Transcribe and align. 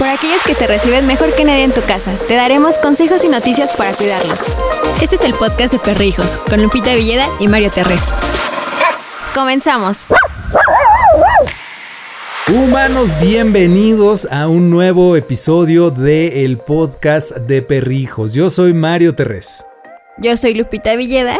por 0.00 0.08
aquellos 0.08 0.42
que 0.44 0.54
te 0.54 0.66
reciben 0.66 1.06
mejor 1.06 1.34
que 1.34 1.44
nadie 1.44 1.62
en 1.62 1.72
tu 1.72 1.82
casa. 1.82 2.10
Te 2.26 2.34
daremos 2.34 2.78
consejos 2.78 3.22
y 3.22 3.28
noticias 3.28 3.76
para 3.76 3.92
cuidarlos. 3.92 4.40
Este 5.02 5.16
es 5.16 5.24
el 5.24 5.34
podcast 5.34 5.74
de 5.74 5.78
Perrijos, 5.78 6.38
con 6.48 6.62
Lupita 6.62 6.94
Villeda 6.94 7.28
y 7.38 7.48
Mario 7.48 7.68
Terrés. 7.68 8.10
Comenzamos. 9.34 10.06
Humanos, 12.48 13.10
bienvenidos 13.20 14.26
a 14.30 14.48
un 14.48 14.70
nuevo 14.70 15.16
episodio 15.16 15.90
de 15.90 16.46
el 16.46 16.56
podcast 16.56 17.36
de 17.36 17.60
Perrijos. 17.60 18.32
Yo 18.32 18.48
soy 18.48 18.72
Mario 18.72 19.14
Terrés. 19.14 19.66
Yo 20.16 20.34
soy 20.38 20.54
Lupita 20.54 20.96
Villeda. 20.96 21.38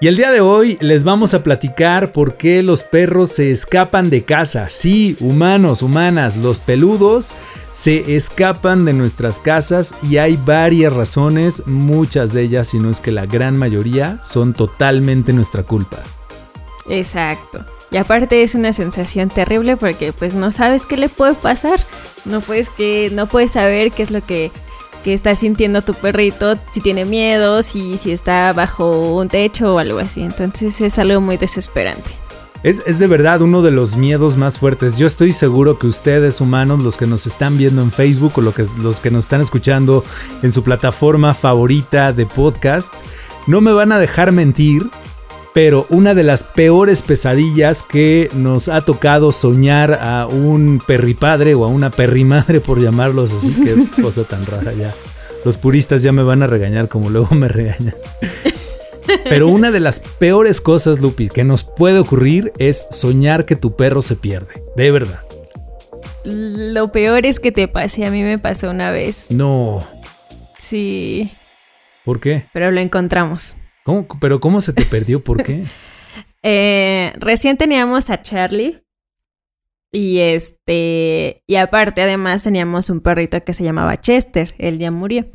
Y 0.00 0.06
el 0.06 0.16
día 0.16 0.30
de 0.30 0.40
hoy 0.40 0.78
les 0.80 1.02
vamos 1.02 1.34
a 1.34 1.42
platicar 1.42 2.12
por 2.12 2.36
qué 2.36 2.62
los 2.62 2.84
perros 2.84 3.32
se 3.32 3.50
escapan 3.50 4.10
de 4.10 4.24
casa. 4.24 4.68
Sí, 4.70 5.16
humanos, 5.18 5.82
humanas, 5.82 6.36
los 6.36 6.60
peludos 6.60 7.32
se 7.72 8.14
escapan 8.14 8.84
de 8.84 8.92
nuestras 8.92 9.40
casas 9.40 9.96
y 10.08 10.18
hay 10.18 10.36
varias 10.36 10.92
razones, 10.92 11.66
muchas 11.66 12.32
de 12.32 12.42
ellas, 12.42 12.68
si 12.68 12.78
no 12.78 12.90
es 12.90 13.00
que 13.00 13.10
la 13.10 13.26
gran 13.26 13.56
mayoría, 13.56 14.20
son 14.22 14.52
totalmente 14.52 15.32
nuestra 15.32 15.64
culpa. 15.64 15.98
Exacto. 16.88 17.64
Y 17.90 17.96
aparte 17.96 18.42
es 18.42 18.54
una 18.54 18.72
sensación 18.72 19.30
terrible 19.30 19.76
porque 19.76 20.12
pues 20.12 20.36
no 20.36 20.52
sabes 20.52 20.86
qué 20.86 20.96
le 20.96 21.08
puede 21.08 21.34
pasar. 21.34 21.80
No 22.24 22.40
puedes 22.40 22.70
que 22.70 23.10
no 23.12 23.26
puedes 23.26 23.50
saber 23.50 23.90
qué 23.90 24.04
es 24.04 24.12
lo 24.12 24.24
que 24.24 24.52
que 25.04 25.14
está 25.14 25.34
sintiendo 25.34 25.82
tu 25.82 25.94
perrito, 25.94 26.58
si 26.72 26.80
tiene 26.80 27.04
miedo, 27.04 27.62
si, 27.62 27.98
si 27.98 28.12
está 28.12 28.52
bajo 28.52 29.16
un 29.16 29.28
techo 29.28 29.74
o 29.74 29.78
algo 29.78 29.98
así. 29.98 30.22
Entonces 30.22 30.80
es 30.80 30.98
algo 30.98 31.20
muy 31.20 31.36
desesperante. 31.36 32.10
Es, 32.64 32.98
de 32.98 33.06
verdad 33.06 33.40
uno 33.42 33.62
de 33.62 33.70
los 33.70 33.96
miedos 33.96 34.36
más 34.36 34.58
fuertes. 34.58 34.98
Yo 34.98 35.06
estoy 35.06 35.32
seguro 35.32 35.78
que 35.78 35.86
ustedes, 35.86 36.40
humanos, 36.40 36.80
los 36.80 36.96
que 36.96 37.06
nos 37.06 37.26
están 37.26 37.56
viendo 37.56 37.82
en 37.82 37.92
Facebook 37.92 38.32
o 38.36 38.52
que, 38.52 38.66
los 38.82 39.00
que 39.00 39.10
nos 39.12 39.26
están 39.26 39.40
escuchando 39.40 40.04
en 40.42 40.52
su 40.52 40.64
plataforma 40.64 41.34
favorita 41.34 42.12
de 42.12 42.26
podcast, 42.26 42.92
no 43.46 43.60
me 43.60 43.72
van 43.72 43.92
a 43.92 43.98
dejar 43.98 44.32
mentir 44.32 44.90
pero 45.60 45.88
una 45.90 46.14
de 46.14 46.22
las 46.22 46.44
peores 46.44 47.02
pesadillas 47.02 47.82
que 47.82 48.30
nos 48.32 48.68
ha 48.68 48.80
tocado 48.82 49.32
soñar 49.32 49.98
a 50.00 50.28
un 50.28 50.80
perripadre 50.86 51.56
o 51.56 51.64
a 51.64 51.66
una 51.66 51.90
perrimadre, 51.90 52.60
por 52.60 52.80
llamarlos 52.80 53.32
así, 53.32 53.52
qué 53.64 53.74
cosa 54.00 54.22
tan 54.22 54.46
rara 54.46 54.72
ya. 54.72 54.94
Los 55.44 55.58
puristas 55.58 56.04
ya 56.04 56.12
me 56.12 56.22
van 56.22 56.44
a 56.44 56.46
regañar 56.46 56.86
como 56.86 57.10
luego 57.10 57.34
me 57.34 57.48
regañan. 57.48 57.96
Pero 59.24 59.48
una 59.48 59.72
de 59.72 59.80
las 59.80 59.98
peores 59.98 60.60
cosas, 60.60 61.00
Lupi, 61.00 61.28
que 61.28 61.42
nos 61.42 61.64
puede 61.64 61.98
ocurrir 61.98 62.52
es 62.58 62.86
soñar 62.92 63.44
que 63.44 63.56
tu 63.56 63.74
perro 63.74 64.00
se 64.00 64.14
pierde. 64.14 64.62
De 64.76 64.92
verdad. 64.92 65.24
Lo 66.24 66.92
peor 66.92 67.26
es 67.26 67.40
que 67.40 67.50
te 67.50 67.66
pase. 67.66 68.06
A 68.06 68.12
mí 68.12 68.22
me 68.22 68.38
pasó 68.38 68.70
una 68.70 68.92
vez. 68.92 69.32
No. 69.32 69.84
Sí. 70.56 71.32
¿Por 72.04 72.20
qué? 72.20 72.44
Pero 72.52 72.70
lo 72.70 72.78
encontramos. 72.78 73.56
¿Pero 74.20 74.40
cómo 74.40 74.60
se 74.60 74.72
te 74.72 74.84
perdió? 74.84 75.22
¿Por 75.22 75.42
qué? 75.42 75.64
Eh, 76.44 77.12
recién 77.18 77.56
teníamos 77.56 78.10
a 78.10 78.22
Charlie. 78.22 78.80
Y 79.90 80.20
este. 80.20 81.42
Y 81.48 81.56
aparte, 81.56 82.00
además, 82.00 82.44
teníamos 82.44 82.90
un 82.90 83.00
perrito 83.00 83.42
que 83.42 83.52
se 83.52 83.64
llamaba 83.64 84.00
Chester. 84.00 84.54
Él 84.58 84.78
ya 84.78 84.92
murió. 84.92 85.26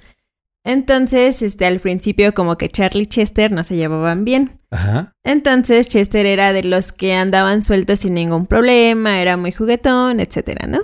Entonces, 0.63 1.41
este, 1.41 1.65
al 1.65 1.81
principio, 1.81 2.33
como 2.33 2.57
que 2.57 2.69
Charlie 2.69 3.03
y 3.03 3.05
Chester 3.05 3.51
no 3.51 3.63
se 3.63 3.75
llevaban 3.75 4.23
bien. 4.23 4.61
Ajá. 4.71 5.13
Entonces, 5.25 5.89
Chester 5.89 6.25
era 6.25 6.53
de 6.53 6.63
los 6.63 6.93
que 6.93 7.13
andaban 7.13 7.61
sueltos 7.61 7.99
sin 7.99 8.13
ningún 8.13 8.47
problema, 8.47 9.19
era 9.19 9.35
muy 9.35 9.51
juguetón, 9.51 10.21
etcétera, 10.21 10.67
¿no? 10.67 10.79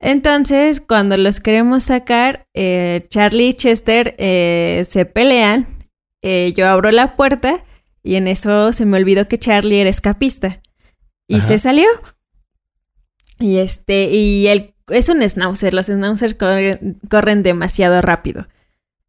Entonces, 0.00 0.82
cuando 0.82 1.16
los 1.16 1.40
queremos 1.40 1.84
sacar, 1.84 2.46
eh, 2.52 3.06
Charlie 3.08 3.48
y 3.48 3.54
Chester 3.54 4.14
eh, 4.18 4.84
se 4.86 5.06
pelean 5.06 5.79
eh, 6.22 6.52
yo 6.54 6.68
abro 6.68 6.90
la 6.90 7.16
puerta 7.16 7.64
y 8.02 8.16
en 8.16 8.28
eso 8.28 8.72
se 8.72 8.86
me 8.86 8.98
olvidó 8.98 9.28
que 9.28 9.38
Charlie 9.38 9.80
era 9.80 9.90
escapista. 9.90 10.62
Y 11.28 11.40
se 11.40 11.58
salió. 11.58 11.86
Y 13.38 13.58
este, 13.58 14.10
y 14.10 14.48
él 14.48 14.74
es 14.88 15.08
un 15.08 15.22
schnauzer, 15.22 15.72
los 15.74 15.86
schnauzers 15.86 16.34
corren, 16.34 17.42
demasiado 17.42 18.02
rápido. 18.02 18.48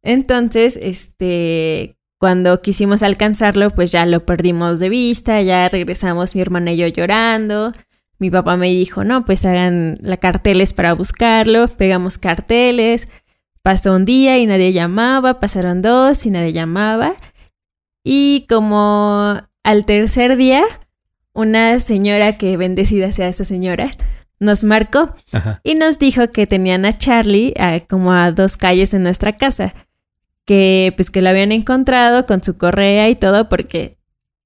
Entonces, 0.02 0.78
este, 0.80 1.96
cuando 2.18 2.62
quisimos 2.62 3.02
alcanzarlo, 3.02 3.70
pues 3.70 3.90
ya 3.90 4.06
lo 4.06 4.24
perdimos 4.24 4.78
de 4.78 4.88
vista, 4.88 5.42
ya 5.42 5.68
regresamos 5.68 6.34
mi 6.34 6.40
hermana 6.40 6.72
y 6.72 6.76
yo 6.76 6.86
llorando. 6.86 7.72
Mi 8.18 8.30
papá 8.30 8.56
me 8.56 8.68
dijo, 8.68 9.02
no, 9.02 9.24
pues 9.24 9.44
hagan 9.44 9.96
la 10.00 10.16
carteles 10.16 10.72
para 10.72 10.94
buscarlo, 10.94 11.66
pegamos 11.66 12.18
carteles, 12.18 13.08
Pasó 13.62 13.94
un 13.94 14.04
día 14.04 14.38
y 14.38 14.46
nadie 14.46 14.72
llamaba, 14.72 15.38
pasaron 15.38 15.82
dos 15.82 16.26
y 16.26 16.30
nadie 16.30 16.52
llamaba. 16.52 17.12
Y 18.04 18.46
como 18.48 19.40
al 19.62 19.84
tercer 19.84 20.36
día, 20.36 20.62
una 21.32 21.78
señora 21.78 22.36
que 22.36 22.56
bendecida 22.56 23.12
sea 23.12 23.28
esa 23.28 23.44
señora, 23.44 23.90
nos 24.40 24.64
marcó 24.64 25.14
y 25.62 25.76
nos 25.76 26.00
dijo 26.00 26.32
que 26.32 26.48
tenían 26.48 26.84
a 26.84 26.98
Charlie 26.98 27.54
como 27.88 28.12
a 28.12 28.32
dos 28.32 28.56
calles 28.56 28.92
en 28.92 29.04
nuestra 29.04 29.36
casa, 29.36 29.72
que 30.44 30.92
pues 30.96 31.12
que 31.12 31.22
lo 31.22 31.28
habían 31.28 31.52
encontrado 31.52 32.26
con 32.26 32.42
su 32.42 32.58
correa 32.58 33.08
y 33.08 33.14
todo 33.14 33.48
porque 33.48 33.98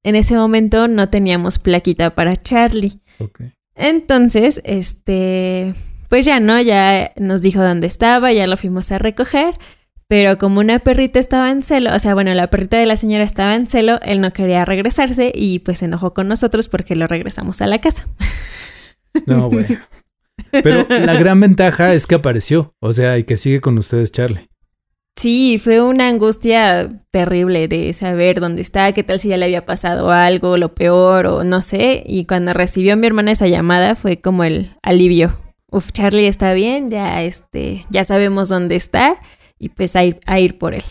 en 0.02 0.14
ese 0.14 0.36
momento 0.36 0.86
no 0.86 1.08
teníamos 1.08 1.58
plaquita 1.58 2.14
para 2.14 2.36
Charlie. 2.36 3.00
Entonces, 3.74 4.60
este, 4.64 5.74
pues 6.08 6.24
ya 6.24 6.40
no, 6.40 6.60
ya 6.60 7.12
nos 7.16 7.42
dijo 7.42 7.62
dónde 7.62 7.86
estaba, 7.86 8.32
ya 8.32 8.46
lo 8.46 8.56
fuimos 8.56 8.92
a 8.92 8.98
recoger, 8.98 9.54
pero 10.08 10.36
como 10.36 10.60
una 10.60 10.78
perrita 10.78 11.18
estaba 11.18 11.50
en 11.50 11.62
celo, 11.62 11.94
o 11.94 11.98
sea, 11.98 12.14
bueno, 12.14 12.32
la 12.34 12.48
perrita 12.48 12.78
de 12.78 12.86
la 12.86 12.96
señora 12.96 13.24
estaba 13.24 13.54
en 13.54 13.66
celo, 13.66 13.98
él 14.02 14.20
no 14.20 14.30
quería 14.30 14.64
regresarse 14.64 15.32
y 15.34 15.58
pues 15.60 15.78
se 15.78 15.86
enojó 15.86 16.14
con 16.14 16.28
nosotros 16.28 16.68
porque 16.68 16.94
lo 16.94 17.06
regresamos 17.06 17.60
a 17.60 17.66
la 17.66 17.80
casa. 17.80 18.06
No, 19.26 19.50
güey. 19.50 19.66
Pero 20.50 20.86
la 20.88 21.14
gran 21.14 21.40
ventaja 21.40 21.92
es 21.94 22.06
que 22.06 22.14
apareció, 22.14 22.74
o 22.80 22.92
sea, 22.92 23.18
y 23.18 23.24
que 23.24 23.36
sigue 23.36 23.60
con 23.60 23.78
ustedes 23.78 24.12
Charlie. 24.12 24.48
Sí, 25.18 25.58
fue 25.58 25.80
una 25.80 26.08
angustia 26.08 27.02
terrible 27.10 27.68
de 27.68 27.94
saber 27.94 28.38
dónde 28.38 28.60
está, 28.60 28.92
qué 28.92 29.02
tal 29.02 29.18
si 29.18 29.30
ya 29.30 29.38
le 29.38 29.46
había 29.46 29.64
pasado 29.64 30.10
algo, 30.10 30.58
lo 30.58 30.74
peor 30.74 31.26
o 31.26 31.42
no 31.42 31.62
sé. 31.62 32.04
Y 32.06 32.26
cuando 32.26 32.52
recibió 32.52 32.98
mi 32.98 33.06
hermana 33.06 33.32
esa 33.32 33.48
llamada 33.48 33.94
fue 33.94 34.20
como 34.20 34.44
el 34.44 34.76
alivio 34.82 35.34
uf, 35.70 35.92
Charlie 35.92 36.26
está 36.26 36.52
bien, 36.52 36.90
ya, 36.90 37.22
este, 37.22 37.84
ya 37.90 38.04
sabemos 38.04 38.48
dónde 38.48 38.76
está 38.76 39.16
y 39.58 39.70
pues 39.70 39.96
a 39.96 40.04
ir, 40.04 40.20
a 40.26 40.38
ir 40.40 40.58
por 40.58 40.74
él. 40.74 40.84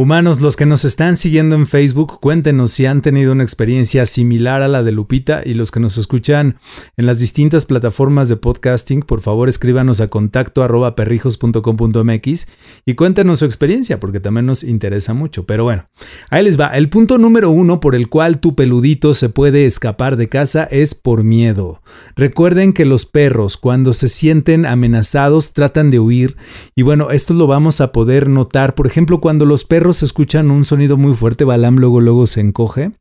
Humanos, 0.00 0.40
los 0.40 0.54
que 0.54 0.64
nos 0.64 0.84
están 0.84 1.16
siguiendo 1.16 1.56
en 1.56 1.66
Facebook, 1.66 2.20
cuéntenos 2.20 2.70
si 2.70 2.86
han 2.86 3.02
tenido 3.02 3.32
una 3.32 3.42
experiencia 3.42 4.06
similar 4.06 4.62
a 4.62 4.68
la 4.68 4.84
de 4.84 4.92
Lupita 4.92 5.42
y 5.44 5.54
los 5.54 5.72
que 5.72 5.80
nos 5.80 5.98
escuchan 5.98 6.60
en 6.96 7.04
las 7.04 7.18
distintas 7.18 7.66
plataformas 7.66 8.28
de 8.28 8.36
podcasting, 8.36 9.02
por 9.02 9.22
favor 9.22 9.48
escríbanos 9.48 10.00
a 10.00 10.06
contacto 10.06 10.62
arroba 10.62 10.94
perrijos.com.mx 10.94 12.46
y 12.86 12.94
cuéntenos 12.94 13.40
su 13.40 13.44
experiencia 13.44 13.98
porque 13.98 14.20
también 14.20 14.46
nos 14.46 14.62
interesa 14.62 15.14
mucho. 15.14 15.46
Pero 15.46 15.64
bueno, 15.64 15.88
ahí 16.30 16.44
les 16.44 16.60
va. 16.60 16.68
El 16.68 16.90
punto 16.90 17.18
número 17.18 17.50
uno 17.50 17.80
por 17.80 17.96
el 17.96 18.08
cual 18.08 18.38
tu 18.38 18.54
peludito 18.54 19.14
se 19.14 19.30
puede 19.30 19.66
escapar 19.66 20.16
de 20.16 20.28
casa 20.28 20.62
es 20.70 20.94
por 20.94 21.24
miedo. 21.24 21.82
Recuerden 22.14 22.72
que 22.72 22.84
los 22.84 23.04
perros 23.04 23.56
cuando 23.56 23.92
se 23.92 24.08
sienten 24.08 24.64
amenazados 24.64 25.52
tratan 25.52 25.90
de 25.90 25.98
huir 25.98 26.36
y 26.76 26.82
bueno, 26.82 27.10
esto 27.10 27.34
lo 27.34 27.48
vamos 27.48 27.80
a 27.80 27.90
poder 27.90 28.28
notar, 28.28 28.76
por 28.76 28.86
ejemplo, 28.86 29.20
cuando 29.20 29.44
los 29.44 29.64
perros 29.64 29.87
escuchan 30.02 30.50
un 30.50 30.64
sonido 30.64 30.96
muy 30.96 31.14
fuerte, 31.14 31.44
Balam 31.44 31.76
luego, 31.76 32.00
luego 32.00 32.26
se 32.26 32.40
encoge 32.40 32.92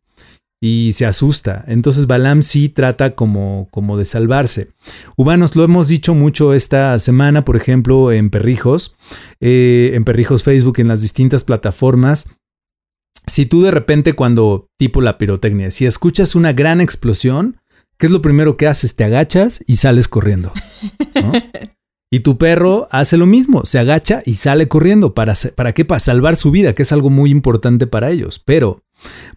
y 0.62 0.94
se 0.94 1.06
asusta. 1.06 1.64
Entonces 1.68 2.08
Balam 2.08 2.44
sí 2.44 2.70
trata 2.70 3.16
como, 3.16 3.68
como 3.72 3.98
de 3.98 4.06
salvarse. 4.06 4.70
Humanos, 5.16 5.56
lo 5.56 5.64
hemos 5.64 5.88
dicho 5.88 6.16
mucho 6.16 6.54
esta 6.54 6.98
semana, 7.00 7.46
por 7.46 7.56
ejemplo, 7.56 8.12
en 8.12 8.30
Perrijos, 8.30 8.96
eh, 9.40 9.92
en 9.94 10.04
Perrijos 10.04 10.44
Facebook, 10.44 10.80
en 10.80 10.88
las 10.88 11.02
distintas 11.02 11.44
plataformas. 11.44 12.32
Si 13.26 13.46
tú 13.46 13.62
de 13.62 13.72
repente 13.72 14.14
cuando, 14.14 14.68
tipo 14.78 15.02
la 15.02 15.18
pirotecnia, 15.18 15.70
si 15.70 15.86
escuchas 15.86 16.36
una 16.36 16.54
gran 16.54 16.82
explosión, 16.82 17.58
¿qué 17.98 18.08
es 18.08 18.12
lo 18.12 18.22
primero 18.22 18.58
que 18.58 18.68
haces? 18.68 18.96
Te 18.96 19.04
agachas 19.04 19.64
y 19.68 19.76
sales 19.76 20.08
corriendo. 20.08 20.54
Y 22.10 22.22
tu 22.22 22.38
perro 22.38 22.88
hace 22.90 23.18
lo 23.18 23.26
mismo, 23.26 23.66
se 23.66 23.80
agacha 23.80 24.22
y 24.26 24.36
sale 24.36 24.70
corriendo. 24.70 25.14
¿Para, 25.14 25.34
¿Para 25.56 25.74
qué? 25.74 25.84
Para 25.84 26.00
salvar 26.00 26.38
su 26.38 26.52
vida, 26.52 26.74
que 26.74 26.84
es 26.84 26.94
algo 26.94 27.10
muy 27.10 27.32
importante 27.32 27.86
para 27.86 28.12
ellos. 28.12 28.40
Pero, 28.40 28.82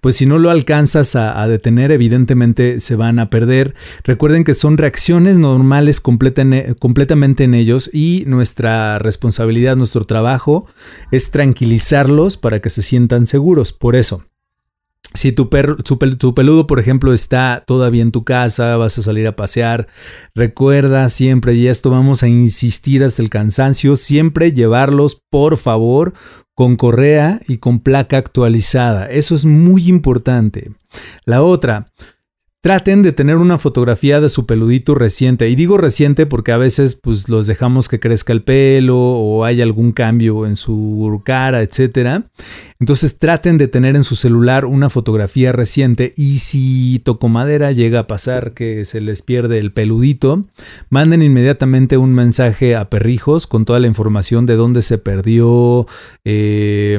pues 0.00 0.14
si 0.14 0.24
no 0.24 0.38
lo 0.38 0.50
alcanzas 0.50 1.16
a, 1.16 1.48
detener, 1.48 1.90
evidentemente 1.90 2.78
se 2.78 2.94
van 2.94 3.18
a 3.18 3.28
perder. 3.28 3.74
Recuerden 4.04 4.44
que 4.44 4.54
son 4.54 4.78
reacciones 4.78 5.36
normales 5.36 6.00
completamente 6.00 7.44
en 7.44 7.54
ellos 7.54 7.90
y 7.92 8.22
nuestra 8.28 9.00
responsabilidad, 9.00 9.74
nuestro 9.74 10.06
trabajo 10.06 10.66
es 11.10 11.32
tranquilizarlos 11.32 12.36
para 12.36 12.60
que 12.60 12.70
se 12.70 12.82
sientan 12.82 13.26
seguros. 13.26 13.72
Por 13.72 13.96
eso, 13.96 14.29
si 15.14 15.32
tu 15.32 15.50
perro, 15.50 15.76
tu, 15.76 15.98
peludo, 16.34 16.66
por 16.66 16.78
ejemplo, 16.78 17.12
está 17.12 17.64
todavía 17.66 18.02
en 18.02 18.12
tu 18.12 18.22
casa, 18.22 18.76
vas 18.76 18.96
a 18.96 19.02
salir 19.02 19.26
a 19.26 19.34
pasear, 19.34 19.88
recuerda 20.34 21.08
siempre, 21.08 21.54
y 21.54 21.66
esto 21.66 21.90
vamos 21.90 22.22
a 22.22 22.28
insistir 22.28 23.02
hasta 23.02 23.22
el 23.22 23.28
cansancio, 23.28 23.96
siempre 23.96 24.52
llevarlos, 24.52 25.20
por 25.28 25.56
favor, 25.56 26.14
con 26.54 26.76
correa 26.76 27.40
y 27.48 27.58
con 27.58 27.80
placa 27.80 28.18
actualizada. 28.18 29.10
Eso 29.10 29.34
es 29.34 29.44
muy 29.44 29.88
importante. 29.88 30.70
La 31.24 31.42
otra, 31.42 31.90
Traten 32.62 33.02
de 33.02 33.12
tener 33.12 33.36
una 33.36 33.56
fotografía 33.58 34.20
de 34.20 34.28
su 34.28 34.44
peludito 34.44 34.94
reciente. 34.94 35.48
Y 35.48 35.54
digo 35.54 35.78
reciente 35.78 36.26
porque 36.26 36.52
a 36.52 36.58
veces 36.58 36.94
pues 36.94 37.30
los 37.30 37.46
dejamos 37.46 37.88
que 37.88 38.00
crezca 38.00 38.34
el 38.34 38.42
pelo 38.42 38.98
o 38.98 39.46
hay 39.46 39.62
algún 39.62 39.92
cambio 39.92 40.46
en 40.46 40.56
su 40.56 41.22
cara, 41.24 41.62
etc. 41.62 42.22
Entonces 42.78 43.18
traten 43.18 43.56
de 43.56 43.66
tener 43.66 43.96
en 43.96 44.04
su 44.04 44.14
celular 44.14 44.66
una 44.66 44.90
fotografía 44.90 45.52
reciente 45.52 46.12
y 46.18 46.40
si 46.40 47.00
toco 47.02 47.30
madera 47.30 47.72
llega 47.72 48.00
a 48.00 48.06
pasar 48.06 48.52
que 48.52 48.84
se 48.84 49.00
les 49.00 49.22
pierde 49.22 49.58
el 49.58 49.72
peludito, 49.72 50.44
manden 50.90 51.22
inmediatamente 51.22 51.96
un 51.96 52.14
mensaje 52.14 52.76
a 52.76 52.90
Perrijos 52.90 53.46
con 53.46 53.64
toda 53.64 53.80
la 53.80 53.86
información 53.86 54.44
de 54.44 54.56
dónde 54.56 54.82
se 54.82 54.98
perdió, 54.98 55.86
eh, 56.26 56.98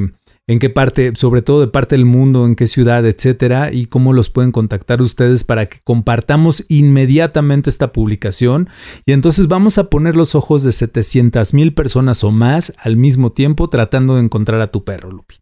en 0.52 0.60
qué 0.60 0.70
parte, 0.70 1.14
sobre 1.16 1.42
todo 1.42 1.62
de 1.62 1.68
parte 1.68 1.96
del 1.96 2.04
mundo, 2.04 2.46
en 2.46 2.56
qué 2.56 2.68
ciudad, 2.68 3.06
etcétera, 3.06 3.72
y 3.72 3.86
cómo 3.86 4.12
los 4.12 4.30
pueden 4.30 4.52
contactar 4.52 5.02
ustedes 5.02 5.46
para 5.46 5.68
que 5.68 5.80
compartamos 5.86 6.66
inmediatamente 6.68 7.70
esta 7.70 7.94
publicación. 7.94 8.70
Y 9.06 9.14
entonces 9.14 9.48
vamos 9.48 9.78
a 9.78 9.90
poner 9.90 10.18
los 10.18 10.36
ojos 10.36 10.64
de 10.64 10.74
700 10.74 11.54
mil 11.54 11.74
personas 11.74 12.26
o 12.26 12.32
más 12.32 12.74
al 12.78 12.98
mismo 12.98 13.32
tiempo 13.32 13.70
tratando 13.70 14.16
de 14.16 14.24
encontrar 14.24 14.60
a 14.60 14.72
tu 14.72 14.84
perro, 14.84 15.10
Lupi. 15.10 15.36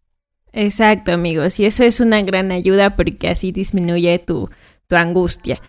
Exacto, 0.52 1.10
amigos, 1.10 1.58
y 1.58 1.64
eso 1.64 1.82
es 1.82 1.98
una 1.98 2.22
gran 2.22 2.52
ayuda 2.52 2.94
porque 2.94 3.28
así 3.28 3.50
disminuye 3.50 4.18
tu, 4.20 4.48
tu 4.86 4.94
angustia. 4.94 5.60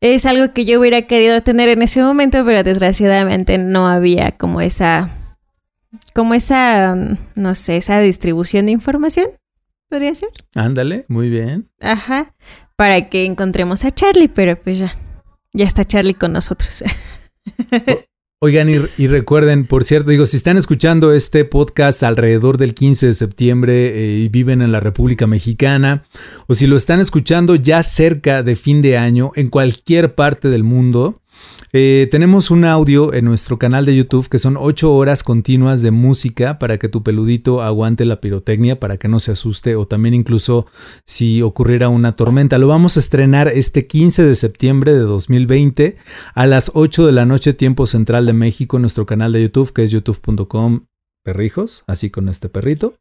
Es 0.00 0.26
algo 0.26 0.52
que 0.52 0.64
yo 0.64 0.78
hubiera 0.78 1.02
querido 1.02 1.40
tener 1.40 1.68
en 1.70 1.82
ese 1.82 2.02
momento, 2.02 2.44
pero 2.44 2.62
desgraciadamente 2.62 3.58
no 3.58 3.88
había 3.88 4.32
como 4.32 4.60
esa 4.60 5.15
como 6.16 6.32
esa, 6.32 6.96
no 7.34 7.54
sé, 7.54 7.76
esa 7.76 8.00
distribución 8.00 8.64
de 8.64 8.72
información, 8.72 9.26
podría 9.90 10.14
ser. 10.14 10.30
Ándale, 10.54 11.04
muy 11.08 11.28
bien. 11.28 11.68
Ajá, 11.78 12.34
para 12.74 13.10
que 13.10 13.26
encontremos 13.26 13.84
a 13.84 13.90
Charlie, 13.90 14.28
pero 14.28 14.58
pues 14.58 14.78
ya, 14.78 14.96
ya 15.52 15.66
está 15.66 15.84
Charlie 15.84 16.14
con 16.14 16.32
nosotros. 16.32 16.82
Oigan, 18.40 18.68
y, 18.70 19.06
recuerden, 19.06 19.66
por 19.66 19.84
cierto, 19.84 20.10
digo, 20.10 20.24
si 20.24 20.38
están 20.38 20.56
escuchando 20.56 21.12
este 21.12 21.44
podcast 21.44 22.02
alrededor 22.02 22.56
del 22.56 22.74
15 22.74 23.08
de 23.08 23.12
septiembre 23.12 23.74
eh, 23.88 24.18
y 24.18 24.28
viven 24.28 24.62
en 24.62 24.72
la 24.72 24.80
República 24.80 25.26
Mexicana, 25.26 26.04
o 26.46 26.54
si 26.54 26.66
lo 26.66 26.76
están 26.76 27.00
escuchando 27.00 27.56
ya 27.56 27.82
cerca 27.82 28.42
de 28.42 28.56
fin 28.56 28.80
de 28.80 28.96
año 28.96 29.32
en 29.36 29.50
cualquier 29.50 30.14
parte 30.14 30.48
del 30.48 30.64
mundo, 30.64 31.20
eh, 31.72 32.08
tenemos 32.10 32.50
un 32.50 32.64
audio 32.64 33.12
en 33.12 33.24
nuestro 33.24 33.58
canal 33.58 33.84
de 33.84 33.96
YouTube 33.96 34.28
que 34.28 34.38
son 34.38 34.56
8 34.56 34.92
horas 34.92 35.22
continuas 35.22 35.82
de 35.82 35.90
música 35.90 36.58
para 36.58 36.78
que 36.78 36.88
tu 36.88 37.02
peludito 37.02 37.62
aguante 37.62 38.04
la 38.04 38.20
pirotecnia, 38.20 38.80
para 38.80 38.96
que 38.96 39.08
no 39.08 39.20
se 39.20 39.32
asuste 39.32 39.76
o 39.76 39.86
también 39.86 40.14
incluso 40.14 40.66
si 41.04 41.42
ocurriera 41.42 41.88
una 41.88 42.16
tormenta. 42.16 42.58
Lo 42.58 42.68
vamos 42.68 42.96
a 42.96 43.00
estrenar 43.00 43.48
este 43.48 43.86
15 43.86 44.24
de 44.24 44.34
septiembre 44.34 44.94
de 44.94 45.00
2020 45.00 45.96
a 46.34 46.46
las 46.46 46.70
8 46.74 47.06
de 47.06 47.12
la 47.12 47.26
noche 47.26 47.52
tiempo 47.52 47.86
central 47.86 48.26
de 48.26 48.32
México 48.32 48.76
en 48.76 48.82
nuestro 48.82 49.04
canal 49.06 49.32
de 49.32 49.42
YouTube 49.42 49.72
que 49.72 49.82
es 49.82 49.90
youtube.com 49.90 50.86
perrijos, 51.24 51.84
así 51.86 52.10
con 52.10 52.28
este 52.28 52.48
perrito 52.48 52.94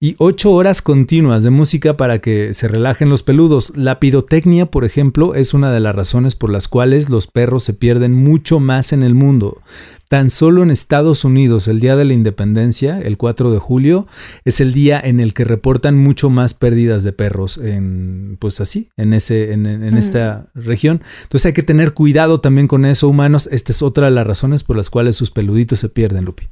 y 0.00 0.14
ocho 0.18 0.52
horas 0.52 0.80
continuas 0.80 1.42
de 1.42 1.50
música 1.50 1.96
para 1.96 2.20
que 2.20 2.54
se 2.54 2.68
relajen 2.68 3.08
los 3.08 3.24
peludos. 3.24 3.72
La 3.74 3.98
pirotecnia, 3.98 4.66
por 4.66 4.84
ejemplo, 4.84 5.34
es 5.34 5.54
una 5.54 5.72
de 5.72 5.80
las 5.80 5.92
razones 5.92 6.36
por 6.36 6.50
las 6.50 6.68
cuales 6.68 7.08
los 7.08 7.26
perros 7.26 7.64
se 7.64 7.74
pierden 7.74 8.14
mucho 8.14 8.60
más 8.60 8.92
en 8.92 9.02
el 9.02 9.14
mundo. 9.14 9.60
Tan 10.08 10.30
solo 10.30 10.62
en 10.62 10.70
Estados 10.70 11.24
Unidos, 11.24 11.66
el 11.66 11.80
Día 11.80 11.96
de 11.96 12.04
la 12.04 12.12
Independencia, 12.12 13.00
el 13.00 13.16
4 13.16 13.50
de 13.50 13.58
julio, 13.58 14.06
es 14.44 14.60
el 14.60 14.72
día 14.72 15.00
en 15.00 15.18
el 15.18 15.34
que 15.34 15.44
reportan 15.44 15.98
mucho 15.98 16.30
más 16.30 16.54
pérdidas 16.54 17.02
de 17.02 17.12
perros 17.12 17.58
en, 17.58 18.36
pues 18.40 18.60
así, 18.60 18.90
en, 18.96 19.12
ese, 19.12 19.52
en, 19.52 19.66
esta 19.66 20.46
región. 20.54 21.02
Entonces 21.24 21.46
hay 21.46 21.52
que 21.54 21.64
tener 21.64 21.92
cuidado 21.92 22.40
también 22.40 22.68
con 22.68 22.84
eso, 22.84 23.08
humanos. 23.08 23.48
Esta 23.50 23.72
es 23.72 23.82
otra 23.82 24.06
de 24.06 24.12
las 24.12 24.28
razones 24.28 24.62
por 24.62 24.76
las 24.76 24.90
cuales 24.90 25.16
sus 25.16 25.32
peluditos 25.32 25.80
se 25.80 25.88
pierden, 25.88 26.24
Lupi. 26.24 26.48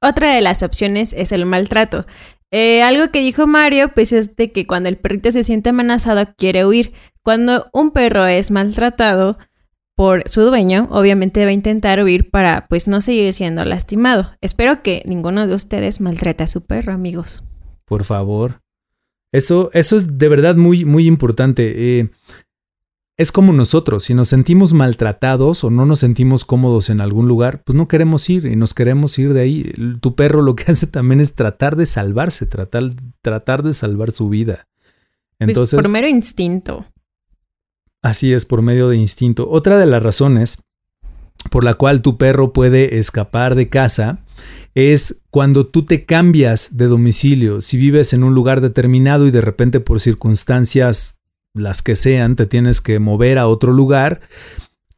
Otra 0.00 0.34
de 0.34 0.40
las 0.40 0.62
opciones 0.62 1.14
es 1.16 1.32
el 1.32 1.46
maltrato. 1.46 2.06
Eh, 2.56 2.84
algo 2.84 3.10
que 3.10 3.18
dijo 3.18 3.48
Mario, 3.48 3.90
pues 3.92 4.12
es 4.12 4.36
de 4.36 4.52
que 4.52 4.64
cuando 4.64 4.88
el 4.88 4.96
perrito 4.96 5.32
se 5.32 5.42
siente 5.42 5.70
amenazado 5.70 6.24
quiere 6.38 6.64
huir. 6.64 6.92
Cuando 7.20 7.68
un 7.72 7.90
perro 7.90 8.26
es 8.26 8.52
maltratado 8.52 9.38
por 9.96 10.28
su 10.28 10.42
dueño, 10.42 10.86
obviamente 10.92 11.42
va 11.42 11.50
a 11.50 11.52
intentar 11.52 12.00
huir 12.04 12.30
para 12.30 12.68
pues 12.68 12.86
no 12.86 13.00
seguir 13.00 13.32
siendo 13.32 13.64
lastimado. 13.64 14.30
Espero 14.40 14.84
que 14.84 15.02
ninguno 15.04 15.48
de 15.48 15.54
ustedes 15.54 16.00
maltrate 16.00 16.44
a 16.44 16.46
su 16.46 16.64
perro, 16.64 16.92
amigos. 16.92 17.42
Por 17.86 18.04
favor. 18.04 18.60
Eso, 19.32 19.70
eso 19.72 19.96
es 19.96 20.16
de 20.16 20.28
verdad 20.28 20.54
muy, 20.54 20.84
muy 20.84 21.08
importante. 21.08 21.98
Eh, 21.98 22.10
es 23.16 23.30
como 23.30 23.52
nosotros, 23.52 24.04
si 24.04 24.14
nos 24.14 24.28
sentimos 24.28 24.72
maltratados 24.72 25.62
o 25.62 25.70
no 25.70 25.86
nos 25.86 26.00
sentimos 26.00 26.44
cómodos 26.44 26.90
en 26.90 27.00
algún 27.00 27.28
lugar, 27.28 27.62
pues 27.62 27.76
no 27.76 27.86
queremos 27.86 28.28
ir 28.28 28.46
y 28.46 28.56
nos 28.56 28.74
queremos 28.74 29.16
ir 29.18 29.32
de 29.32 29.40
ahí. 29.40 29.72
Tu 30.00 30.16
perro 30.16 30.42
lo 30.42 30.56
que 30.56 30.64
hace 30.72 30.86
también 30.86 31.20
es 31.20 31.34
tratar 31.34 31.76
de 31.76 31.86
salvarse, 31.86 32.46
tratar, 32.46 32.94
tratar 33.22 33.62
de 33.62 33.72
salvar 33.72 34.10
su 34.10 34.28
vida. 34.28 34.66
Pues, 35.38 35.50
Entonces, 35.50 35.80
por 35.80 35.88
mero 35.88 36.08
instinto. 36.08 36.86
Así 38.02 38.32
es, 38.32 38.44
por 38.44 38.62
medio 38.62 38.88
de 38.88 38.96
instinto. 38.96 39.48
Otra 39.48 39.78
de 39.78 39.86
las 39.86 40.02
razones 40.02 40.58
por 41.50 41.64
la 41.64 41.74
cual 41.74 42.02
tu 42.02 42.16
perro 42.16 42.52
puede 42.52 42.98
escapar 42.98 43.54
de 43.54 43.68
casa 43.68 44.24
es 44.74 45.22
cuando 45.30 45.66
tú 45.66 45.84
te 45.84 46.04
cambias 46.04 46.76
de 46.76 46.86
domicilio. 46.86 47.60
Si 47.60 47.76
vives 47.76 48.12
en 48.12 48.24
un 48.24 48.34
lugar 48.34 48.60
determinado 48.60 49.26
y 49.26 49.30
de 49.30 49.40
repente 49.40 49.80
por 49.80 50.00
circunstancias 50.00 51.20
las 51.54 51.82
que 51.82 51.96
sean, 51.96 52.36
te 52.36 52.46
tienes 52.46 52.80
que 52.80 52.98
mover 52.98 53.38
a 53.38 53.46
otro 53.46 53.72
lugar, 53.72 54.20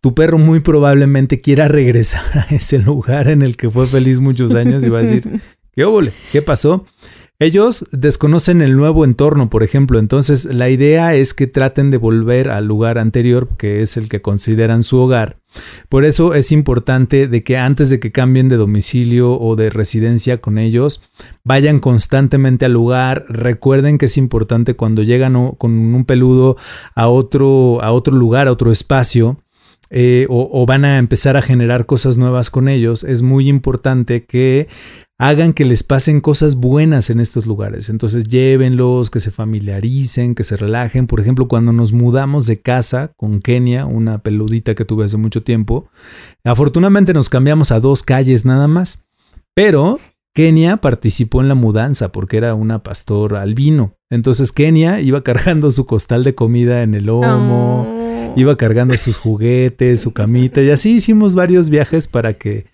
tu 0.00 0.14
perro 0.14 0.38
muy 0.38 0.60
probablemente 0.60 1.40
quiera 1.40 1.68
regresar 1.68 2.24
a 2.38 2.54
ese 2.54 2.78
lugar 2.78 3.28
en 3.28 3.42
el 3.42 3.56
que 3.56 3.70
fue 3.70 3.86
feliz 3.86 4.18
muchos 4.20 4.54
años 4.54 4.84
y 4.84 4.88
va 4.88 4.98
a 4.98 5.02
decir, 5.02 5.40
¿qué 5.72 5.84
óvole? 5.84 6.12
¿Qué 6.32 6.42
pasó? 6.42 6.86
Ellos 7.38 7.86
desconocen 7.92 8.62
el 8.62 8.78
nuevo 8.78 9.04
entorno, 9.04 9.50
por 9.50 9.62
ejemplo, 9.62 9.98
entonces 9.98 10.46
la 10.46 10.70
idea 10.70 11.14
es 11.14 11.34
que 11.34 11.46
traten 11.46 11.90
de 11.90 11.98
volver 11.98 12.48
al 12.48 12.64
lugar 12.64 12.96
anterior, 12.96 13.48
que 13.58 13.82
es 13.82 13.98
el 13.98 14.08
que 14.08 14.22
consideran 14.22 14.82
su 14.82 14.96
hogar. 14.96 15.36
Por 15.90 16.06
eso 16.06 16.32
es 16.32 16.50
importante 16.50 17.28
de 17.28 17.44
que 17.44 17.58
antes 17.58 17.90
de 17.90 18.00
que 18.00 18.10
cambien 18.10 18.48
de 18.48 18.56
domicilio 18.56 19.38
o 19.38 19.54
de 19.54 19.68
residencia 19.68 20.40
con 20.40 20.56
ellos, 20.56 21.02
vayan 21.44 21.78
constantemente 21.78 22.64
al 22.64 22.72
lugar. 22.72 23.26
Recuerden 23.28 23.98
que 23.98 24.06
es 24.06 24.16
importante 24.16 24.74
cuando 24.74 25.02
llegan 25.02 25.34
con 25.58 25.72
un 25.72 26.04
peludo 26.06 26.56
a 26.94 27.08
otro, 27.08 27.82
a 27.82 27.92
otro 27.92 28.16
lugar, 28.16 28.48
a 28.48 28.52
otro 28.52 28.72
espacio, 28.72 29.42
eh, 29.88 30.26
o, 30.28 30.66
van 30.66 30.84
a 30.84 30.98
empezar 30.98 31.36
a 31.36 31.42
generar 31.42 31.86
cosas 31.86 32.16
nuevas 32.16 32.50
con 32.50 32.68
ellos, 32.68 33.04
es 33.04 33.22
muy 33.22 33.48
importante 33.48 34.24
que 34.24 34.66
hagan 35.18 35.54
que 35.54 35.64
les 35.64 35.82
pasen 35.82 36.20
cosas 36.20 36.56
buenas 36.56 37.08
en 37.08 37.20
estos 37.20 37.46
lugares. 37.46 37.88
Entonces 37.88 38.28
llévenlos, 38.28 39.10
que 39.10 39.20
se 39.20 39.30
familiaricen, 39.30 40.34
que 40.34 40.44
se 40.44 40.56
relajen. 40.56 41.06
Por 41.06 41.20
ejemplo, 41.20 41.48
cuando 41.48 41.72
nos 41.72 41.92
mudamos 41.92 42.46
de 42.46 42.60
casa 42.60 43.12
con 43.16 43.40
Kenia, 43.40 43.86
una 43.86 44.18
peludita 44.18 44.74
que 44.74 44.84
tuve 44.84 45.06
hace 45.06 45.16
mucho 45.16 45.42
tiempo, 45.42 45.88
afortunadamente 46.44 47.14
nos 47.14 47.28
cambiamos 47.28 47.72
a 47.72 47.80
dos 47.80 48.02
calles 48.02 48.44
nada 48.44 48.68
más. 48.68 49.04
Pero 49.54 50.00
Kenia 50.34 50.76
participó 50.76 51.40
en 51.40 51.48
la 51.48 51.54
mudanza 51.54 52.12
porque 52.12 52.36
era 52.36 52.54
una 52.54 52.82
pastor 52.82 53.36
albino. 53.36 53.94
Entonces 54.10 54.52
Kenia 54.52 55.00
iba 55.00 55.24
cargando 55.24 55.70
su 55.70 55.86
costal 55.86 56.24
de 56.24 56.34
comida 56.34 56.82
en 56.82 56.94
el 56.94 57.06
lomo, 57.06 57.86
oh. 57.88 58.34
iba 58.36 58.56
cargando 58.58 58.96
sus 58.98 59.16
juguetes, 59.16 60.02
su 60.02 60.12
camita 60.12 60.60
y 60.60 60.70
así 60.70 60.96
hicimos 60.96 61.34
varios 61.34 61.70
viajes 61.70 62.06
para 62.06 62.34
que 62.34 62.66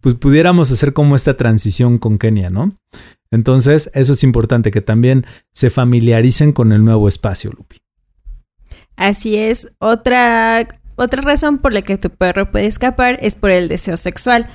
pues 0.00 0.14
pudiéramos 0.14 0.70
hacer 0.70 0.92
como 0.92 1.16
esta 1.16 1.36
transición 1.36 1.98
con 1.98 2.18
Kenia, 2.18 2.50
¿no? 2.50 2.76
Entonces, 3.30 3.90
eso 3.94 4.14
es 4.14 4.22
importante, 4.22 4.70
que 4.70 4.80
también 4.80 5.26
se 5.52 5.70
familiaricen 5.70 6.52
con 6.52 6.72
el 6.72 6.84
nuevo 6.84 7.08
espacio, 7.08 7.50
Lupi. 7.50 7.78
Así 8.96 9.36
es. 9.36 9.68
Otra, 9.78 10.66
otra 10.96 11.22
razón 11.22 11.58
por 11.58 11.72
la 11.72 11.82
que 11.82 11.98
tu 11.98 12.10
perro 12.10 12.50
puede 12.50 12.66
escapar 12.66 13.18
es 13.22 13.36
por 13.36 13.50
el 13.50 13.68
deseo 13.68 13.96
sexual. 13.96 14.48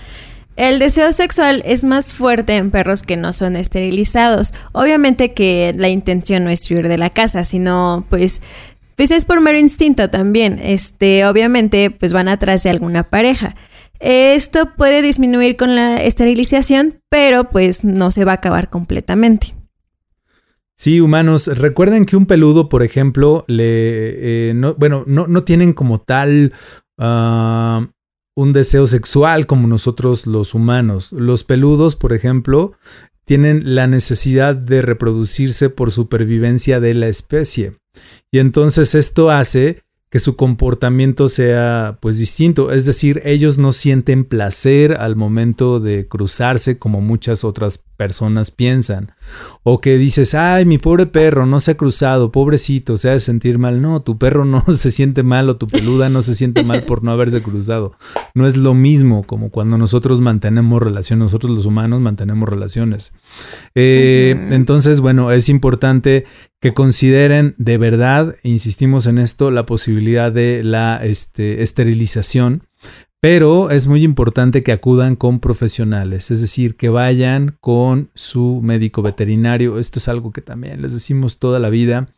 El 0.55 0.77
deseo 0.79 1.11
sexual 1.13 1.63
es 1.65 1.83
más 1.83 2.13
fuerte 2.13 2.57
en 2.57 2.69
perros 2.69 3.01
que 3.01 3.17
no 3.17 3.33
son 3.33 3.55
esterilizados. 3.55 4.53
Obviamente 4.71 5.33
que 5.33 5.73
la 5.77 5.89
intención 5.89 6.43
no 6.43 6.49
es 6.49 6.69
huir 6.69 6.87
de 6.87 6.97
la 6.97 7.09
casa, 7.09 7.43
sino 7.43 8.05
pues 8.09 8.41
pues 8.95 9.09
es 9.09 9.25
por 9.25 9.41
mero 9.41 9.57
instinto 9.57 10.09
también. 10.09 10.59
Este, 10.61 11.25
obviamente 11.25 11.89
pues 11.89 12.13
van 12.13 12.27
atrás 12.27 12.63
de 12.63 12.69
alguna 12.69 13.03
pareja. 13.03 13.55
Esto 14.05 14.75
puede 14.75 15.01
disminuir 15.01 15.55
con 15.55 15.75
la 15.75 15.95
esterilización, 15.95 16.99
pero 17.09 17.45
pues 17.45 17.85
no 17.85 18.11
se 18.11 18.25
va 18.25 18.33
a 18.33 18.35
acabar 18.35 18.69
completamente. 18.69 19.55
Sí, 20.75 20.99
humanos, 20.99 21.47
recuerden 21.47 22.05
que 22.05 22.17
un 22.17 22.25
peludo, 22.25 22.67
por 22.67 22.83
ejemplo, 22.83 23.45
le, 23.47 24.49
eh, 24.49 24.53
no, 24.55 24.75
bueno, 24.75 25.05
no, 25.07 25.27
no, 25.27 25.45
tienen 25.45 25.71
como 25.71 26.01
tal 26.01 26.51
uh, 26.97 27.85
un 28.35 28.51
deseo 28.51 28.87
sexual 28.87 29.45
como 29.45 29.69
nosotros 29.69 30.27
los 30.27 30.53
humanos. 30.53 31.13
Los 31.13 31.45
peludos, 31.45 31.95
por 31.95 32.11
ejemplo, 32.11 32.73
tienen 33.23 33.73
la 33.73 33.87
necesidad 33.87 34.53
de 34.53 34.81
reproducirse 34.81 35.69
por 35.69 35.91
supervivencia 35.91 36.81
de 36.81 36.93
la 36.93 37.07
especie. 37.07 37.77
Y 38.31 38.39
entonces 38.39 38.95
esto 38.95 39.31
hace 39.31 39.83
que 40.13 40.19
su 40.19 40.35
comportamiento 40.35 41.27
sea 41.27 41.97
pues 41.99 42.19
distinto, 42.19 42.71
es 42.71 42.85
decir, 42.85 43.19
ellos 43.25 43.57
no 43.57 43.73
sienten 43.73 44.25
placer 44.25 44.93
al 44.93 45.15
momento 45.15 45.79
de 45.79 46.07
cruzarse 46.07 46.77
como 46.77 47.01
muchas 47.01 47.43
otras 47.43 47.79
personas 47.97 48.51
piensan, 48.51 49.13
o 49.63 49.81
que 49.81 49.97
dices, 49.97 50.35
ay, 50.35 50.65
mi 50.65 50.77
pobre 50.77 51.07
perro 51.07 51.47
no 51.47 51.59
se 51.59 51.71
ha 51.71 51.77
cruzado, 51.77 52.31
pobrecito, 52.31 52.95
se 52.97 53.09
ha 53.09 53.13
de 53.13 53.19
sentir 53.19 53.57
mal, 53.57 53.81
no, 53.81 54.03
tu 54.03 54.19
perro 54.19 54.45
no 54.45 54.61
se 54.73 54.91
siente 54.91 55.23
mal 55.23 55.49
o 55.49 55.55
tu 55.55 55.67
peluda 55.67 56.09
no 56.09 56.21
se 56.21 56.35
siente 56.35 56.63
mal 56.63 56.83
por 56.83 57.03
no 57.03 57.11
haberse 57.11 57.41
cruzado, 57.41 57.93
no 58.35 58.45
es 58.45 58.55
lo 58.55 58.75
mismo 58.75 59.23
como 59.23 59.49
cuando 59.49 59.79
nosotros 59.79 60.21
mantenemos 60.21 60.79
relaciones, 60.79 61.23
nosotros 61.23 61.51
los 61.51 61.65
humanos 61.65 62.01
mantenemos 62.01 62.47
relaciones. 62.47 63.13
Eh, 63.73 64.49
entonces, 64.51 64.99
bueno, 64.99 65.31
es 65.31 65.49
importante 65.49 66.25
que 66.63 66.73
consideren 66.73 67.55
de 67.57 67.77
verdad, 67.77 68.35
insistimos 68.41 69.05
en 69.05 69.17
esto, 69.17 69.51
la 69.51 69.65
posibilidad 69.65 70.31
de 70.31 70.63
la 70.63 71.01
este, 71.03 71.61
esterilización, 71.61 72.63
pero 73.23 73.69
es 73.69 73.87
muy 73.87 74.03
importante 74.03 74.63
que 74.63 74.73
acudan 74.73 75.15
con 75.15 75.39
profesionales, 75.39 76.29
es 76.29 76.41
decir, 76.41 76.75
que 76.75 76.89
vayan 76.89 77.55
con 77.61 78.09
su 78.13 78.59
médico 78.61 79.01
veterinario. 79.01 79.79
Esto 79.79 79.99
es 79.99 80.09
algo 80.09 80.33
que 80.33 80.41
también 80.41 80.81
les 80.81 80.91
decimos 80.91 81.39
toda 81.39 81.57
la 81.59 81.69
vida, 81.69 82.09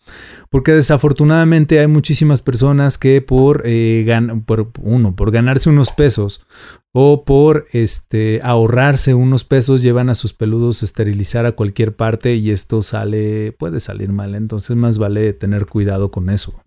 porque 0.50 0.72
desafortunadamente 0.72 1.80
hay 1.80 1.86
muchísimas 1.86 2.42
personas 2.42 2.98
que 2.98 3.22
por, 3.22 3.62
eh, 3.66 4.04
por 4.48 4.72
uno, 4.82 5.16
por 5.16 5.30
ganarse 5.30 5.70
unos 5.70 5.92
pesos 5.92 6.44
o 6.92 7.24
por 7.24 7.68
este, 7.72 8.42
ahorrarse 8.44 9.14
unos 9.14 9.44
pesos 9.44 9.84
llevan 9.84 10.10
a 10.10 10.16
sus 10.16 10.34
peludos 10.34 10.82
a 10.82 10.86
esterilizar 10.86 11.46
a 11.46 11.52
cualquier 11.52 11.96
parte 11.96 12.34
y 12.34 12.50
esto 12.50 12.82
sale, 12.82 13.52
puede 13.52 13.80
salir 13.80 14.12
mal, 14.12 14.34
entonces 14.34 14.76
más 14.76 14.98
vale 14.98 15.34
tener 15.34 15.68
cuidado 15.68 16.10
con 16.10 16.32
eso. 16.32 16.60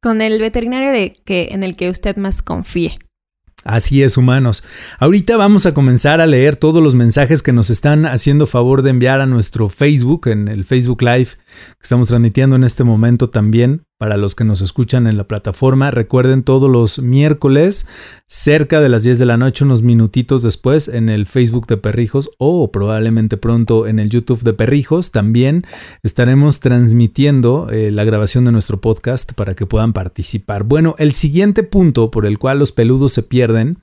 Con 0.00 0.20
el 0.20 0.38
veterinario 0.38 0.92
de 0.92 1.12
que, 1.24 1.48
en 1.50 1.64
el 1.64 1.74
que 1.74 1.90
usted 1.90 2.16
más 2.18 2.40
confíe. 2.40 2.96
Así 3.66 4.04
es, 4.04 4.16
humanos. 4.16 4.62
Ahorita 5.00 5.36
vamos 5.36 5.66
a 5.66 5.74
comenzar 5.74 6.20
a 6.20 6.26
leer 6.26 6.54
todos 6.54 6.80
los 6.80 6.94
mensajes 6.94 7.42
que 7.42 7.52
nos 7.52 7.68
están 7.68 8.06
haciendo 8.06 8.46
favor 8.46 8.82
de 8.82 8.90
enviar 8.90 9.20
a 9.20 9.26
nuestro 9.26 9.68
Facebook, 9.68 10.28
en 10.28 10.46
el 10.46 10.64
Facebook 10.64 11.02
Live 11.02 11.30
que 11.30 11.82
estamos 11.82 12.06
transmitiendo 12.06 12.54
en 12.54 12.62
este 12.62 12.84
momento 12.84 13.28
también. 13.28 13.85
Para 13.98 14.18
los 14.18 14.34
que 14.34 14.44
nos 14.44 14.60
escuchan 14.60 15.06
en 15.06 15.16
la 15.16 15.26
plataforma, 15.26 15.90
recuerden 15.90 16.42
todos 16.42 16.70
los 16.70 16.98
miércoles, 16.98 17.86
cerca 18.26 18.78
de 18.78 18.90
las 18.90 19.04
10 19.04 19.18
de 19.18 19.24
la 19.24 19.38
noche, 19.38 19.64
unos 19.64 19.80
minutitos 19.80 20.42
después, 20.42 20.88
en 20.88 21.08
el 21.08 21.24
Facebook 21.24 21.66
de 21.66 21.78
Perrijos 21.78 22.28
o 22.36 22.70
probablemente 22.70 23.38
pronto 23.38 23.86
en 23.86 23.98
el 23.98 24.10
YouTube 24.10 24.42
de 24.42 24.52
Perrijos, 24.52 25.12
también 25.12 25.64
estaremos 26.02 26.60
transmitiendo 26.60 27.70
eh, 27.70 27.90
la 27.90 28.04
grabación 28.04 28.44
de 28.44 28.52
nuestro 28.52 28.82
podcast 28.82 29.32
para 29.32 29.54
que 29.54 29.64
puedan 29.64 29.94
participar. 29.94 30.64
Bueno, 30.64 30.94
el 30.98 31.14
siguiente 31.14 31.62
punto 31.62 32.10
por 32.10 32.26
el 32.26 32.38
cual 32.38 32.58
los 32.58 32.72
peludos 32.72 33.14
se 33.14 33.22
pierden 33.22 33.78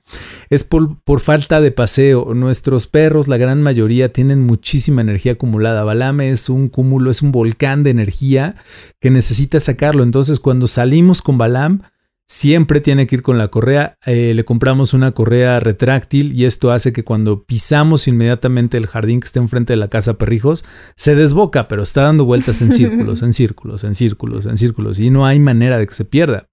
es 0.48 0.62
por, 0.62 0.96
por 1.02 1.18
falta 1.18 1.60
de 1.60 1.72
paseo. 1.72 2.34
Nuestros 2.34 2.86
perros, 2.86 3.26
la 3.26 3.36
gran 3.36 3.62
mayoría, 3.62 4.12
tienen 4.12 4.46
muchísima 4.46 5.00
energía 5.00 5.32
acumulada. 5.32 5.82
Balame 5.82 6.30
es 6.30 6.48
un 6.48 6.68
cúmulo, 6.68 7.10
es 7.10 7.20
un 7.20 7.32
volcán 7.32 7.82
de 7.82 7.90
energía 7.90 8.54
que 9.00 9.10
necesita 9.10 9.58
sacarlo. 9.58 10.03
Entonces, 10.04 10.38
cuando 10.38 10.68
salimos 10.68 11.20
con 11.20 11.36
Balam, 11.36 11.82
siempre 12.26 12.80
tiene 12.80 13.06
que 13.06 13.16
ir 13.16 13.22
con 13.22 13.38
la 13.38 13.48
correa. 13.48 13.98
Eh, 14.06 14.32
le 14.34 14.44
compramos 14.44 14.94
una 14.94 15.12
correa 15.12 15.60
retráctil 15.60 16.32
y 16.32 16.44
esto 16.44 16.72
hace 16.72 16.92
que 16.92 17.04
cuando 17.04 17.44
pisamos 17.44 18.08
inmediatamente 18.08 18.76
el 18.76 18.86
jardín 18.86 19.20
que 19.20 19.26
está 19.26 19.40
enfrente 19.40 19.72
de 19.72 19.76
la 19.78 19.88
casa 19.88 20.14
Perrijos, 20.14 20.64
se 20.96 21.14
desboca, 21.14 21.68
pero 21.68 21.82
está 21.82 22.02
dando 22.02 22.24
vueltas 22.24 22.62
en 22.62 22.72
círculos, 22.72 23.22
en 23.22 23.32
círculos, 23.32 23.84
en 23.84 23.94
círculos, 23.94 24.46
en 24.46 24.58
círculos 24.58 25.00
y 25.00 25.10
no 25.10 25.26
hay 25.26 25.38
manera 25.38 25.78
de 25.78 25.86
que 25.86 25.94
se 25.94 26.04
pierda. 26.04 26.48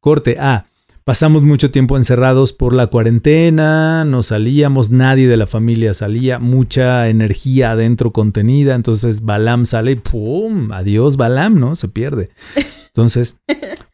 Corte 0.00 0.38
A. 0.38 0.66
Pasamos 1.04 1.40
mucho 1.42 1.70
tiempo 1.70 1.96
encerrados 1.96 2.52
por 2.52 2.74
la 2.74 2.88
cuarentena, 2.88 4.04
no 4.04 4.22
salíamos, 4.22 4.90
nadie 4.90 5.26
de 5.26 5.38
la 5.38 5.46
familia 5.46 5.94
salía, 5.94 6.38
mucha 6.38 7.08
energía 7.08 7.70
adentro 7.70 8.10
contenida, 8.10 8.74
entonces 8.74 9.22
Balam 9.22 9.64
sale 9.64 9.92
y 9.92 9.96
¡pum! 9.96 10.70
Adiós 10.70 11.16
Balam, 11.16 11.58
¿no? 11.58 11.76
Se 11.76 11.88
pierde. 11.88 12.28
Entonces, 12.88 13.40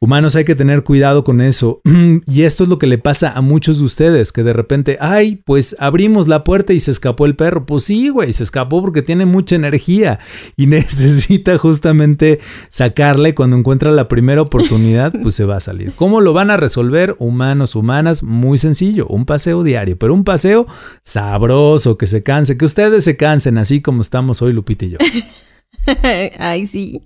humanos 0.00 0.36
hay 0.36 0.44
que 0.44 0.54
tener 0.54 0.82
cuidado 0.84 1.24
con 1.24 1.40
eso. 1.40 1.80
Y 2.26 2.42
esto 2.42 2.64
es 2.64 2.70
lo 2.70 2.78
que 2.78 2.86
le 2.86 2.98
pasa 2.98 3.32
a 3.32 3.40
muchos 3.40 3.78
de 3.78 3.84
ustedes, 3.84 4.32
que 4.32 4.42
de 4.42 4.52
repente, 4.52 4.96
ay, 5.00 5.36
pues 5.44 5.76
abrimos 5.78 6.26
la 6.26 6.44
puerta 6.44 6.72
y 6.72 6.80
se 6.80 6.90
escapó 6.90 7.26
el 7.26 7.36
perro. 7.36 7.66
Pues 7.66 7.84
sí, 7.84 8.08
güey, 8.08 8.32
se 8.32 8.42
escapó 8.42 8.80
porque 8.80 9.02
tiene 9.02 9.26
mucha 9.26 9.56
energía 9.56 10.18
y 10.56 10.66
necesita 10.68 11.58
justamente 11.58 12.40
sacarle 12.68 13.34
cuando 13.34 13.56
encuentra 13.56 13.90
la 13.92 14.08
primera 14.08 14.42
oportunidad, 14.42 15.12
pues 15.22 15.34
se 15.34 15.44
va 15.44 15.56
a 15.56 15.60
salir. 15.60 15.92
¿Cómo 15.96 16.20
lo 16.20 16.32
van 16.32 16.50
a 16.50 16.56
resolver 16.56 17.14
humanos, 17.18 17.74
humanas? 17.74 18.22
Muy 18.22 18.58
sencillo, 18.58 19.06
un 19.08 19.24
paseo 19.26 19.62
diario, 19.62 19.98
pero 19.98 20.14
un 20.14 20.24
paseo 20.24 20.66
sabroso, 21.02 21.98
que 21.98 22.06
se 22.06 22.22
canse, 22.22 22.56
que 22.56 22.64
ustedes 22.64 23.04
se 23.04 23.16
cansen, 23.16 23.58
así 23.58 23.80
como 23.80 24.00
estamos 24.00 24.42
hoy 24.42 24.52
Lupita 24.52 24.84
y 24.84 24.90
yo. 24.90 24.98
Ay, 26.38 26.66
sí. 26.66 27.00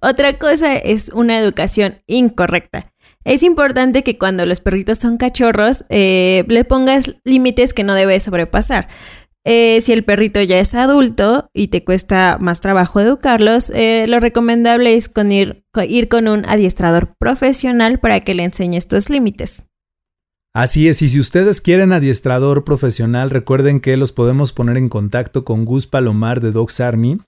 Otra 0.00 0.38
cosa 0.38 0.76
es 0.76 1.10
una 1.14 1.38
educación 1.38 2.02
incorrecta. 2.06 2.92
Es 3.24 3.42
importante 3.42 4.02
que 4.02 4.18
cuando 4.18 4.44
los 4.44 4.60
perritos 4.60 4.98
son 4.98 5.16
cachorros, 5.16 5.84
eh, 5.88 6.44
le 6.48 6.64
pongas 6.64 7.14
límites 7.24 7.72
que 7.72 7.84
no 7.84 7.94
debes 7.94 8.24
sobrepasar. 8.24 8.88
Eh, 9.46 9.80
si 9.82 9.92
el 9.92 10.04
perrito 10.04 10.40
ya 10.40 10.58
es 10.58 10.74
adulto 10.74 11.50
y 11.52 11.68
te 11.68 11.84
cuesta 11.84 12.38
más 12.40 12.60
trabajo 12.60 13.00
educarlos, 13.00 13.70
eh, 13.70 14.06
lo 14.08 14.20
recomendable 14.20 14.94
es 14.94 15.10
con 15.10 15.32
ir, 15.32 15.64
ir 15.86 16.08
con 16.08 16.28
un 16.28 16.46
adiestrador 16.46 17.14
profesional 17.18 18.00
para 18.00 18.20
que 18.20 18.34
le 18.34 18.44
enseñe 18.44 18.76
estos 18.76 19.10
límites. 19.10 19.64
Así 20.54 20.88
es, 20.88 21.02
y 21.02 21.10
si 21.10 21.18
ustedes 21.18 21.60
quieren 21.60 21.92
adiestrador 21.92 22.64
profesional, 22.64 23.28
recuerden 23.28 23.80
que 23.80 23.96
los 23.96 24.12
podemos 24.12 24.52
poner 24.52 24.76
en 24.76 24.88
contacto 24.88 25.44
con 25.44 25.64
Gus 25.64 25.86
Palomar 25.86 26.40
de 26.40 26.52
Dogs 26.52 26.80
Army 26.80 27.18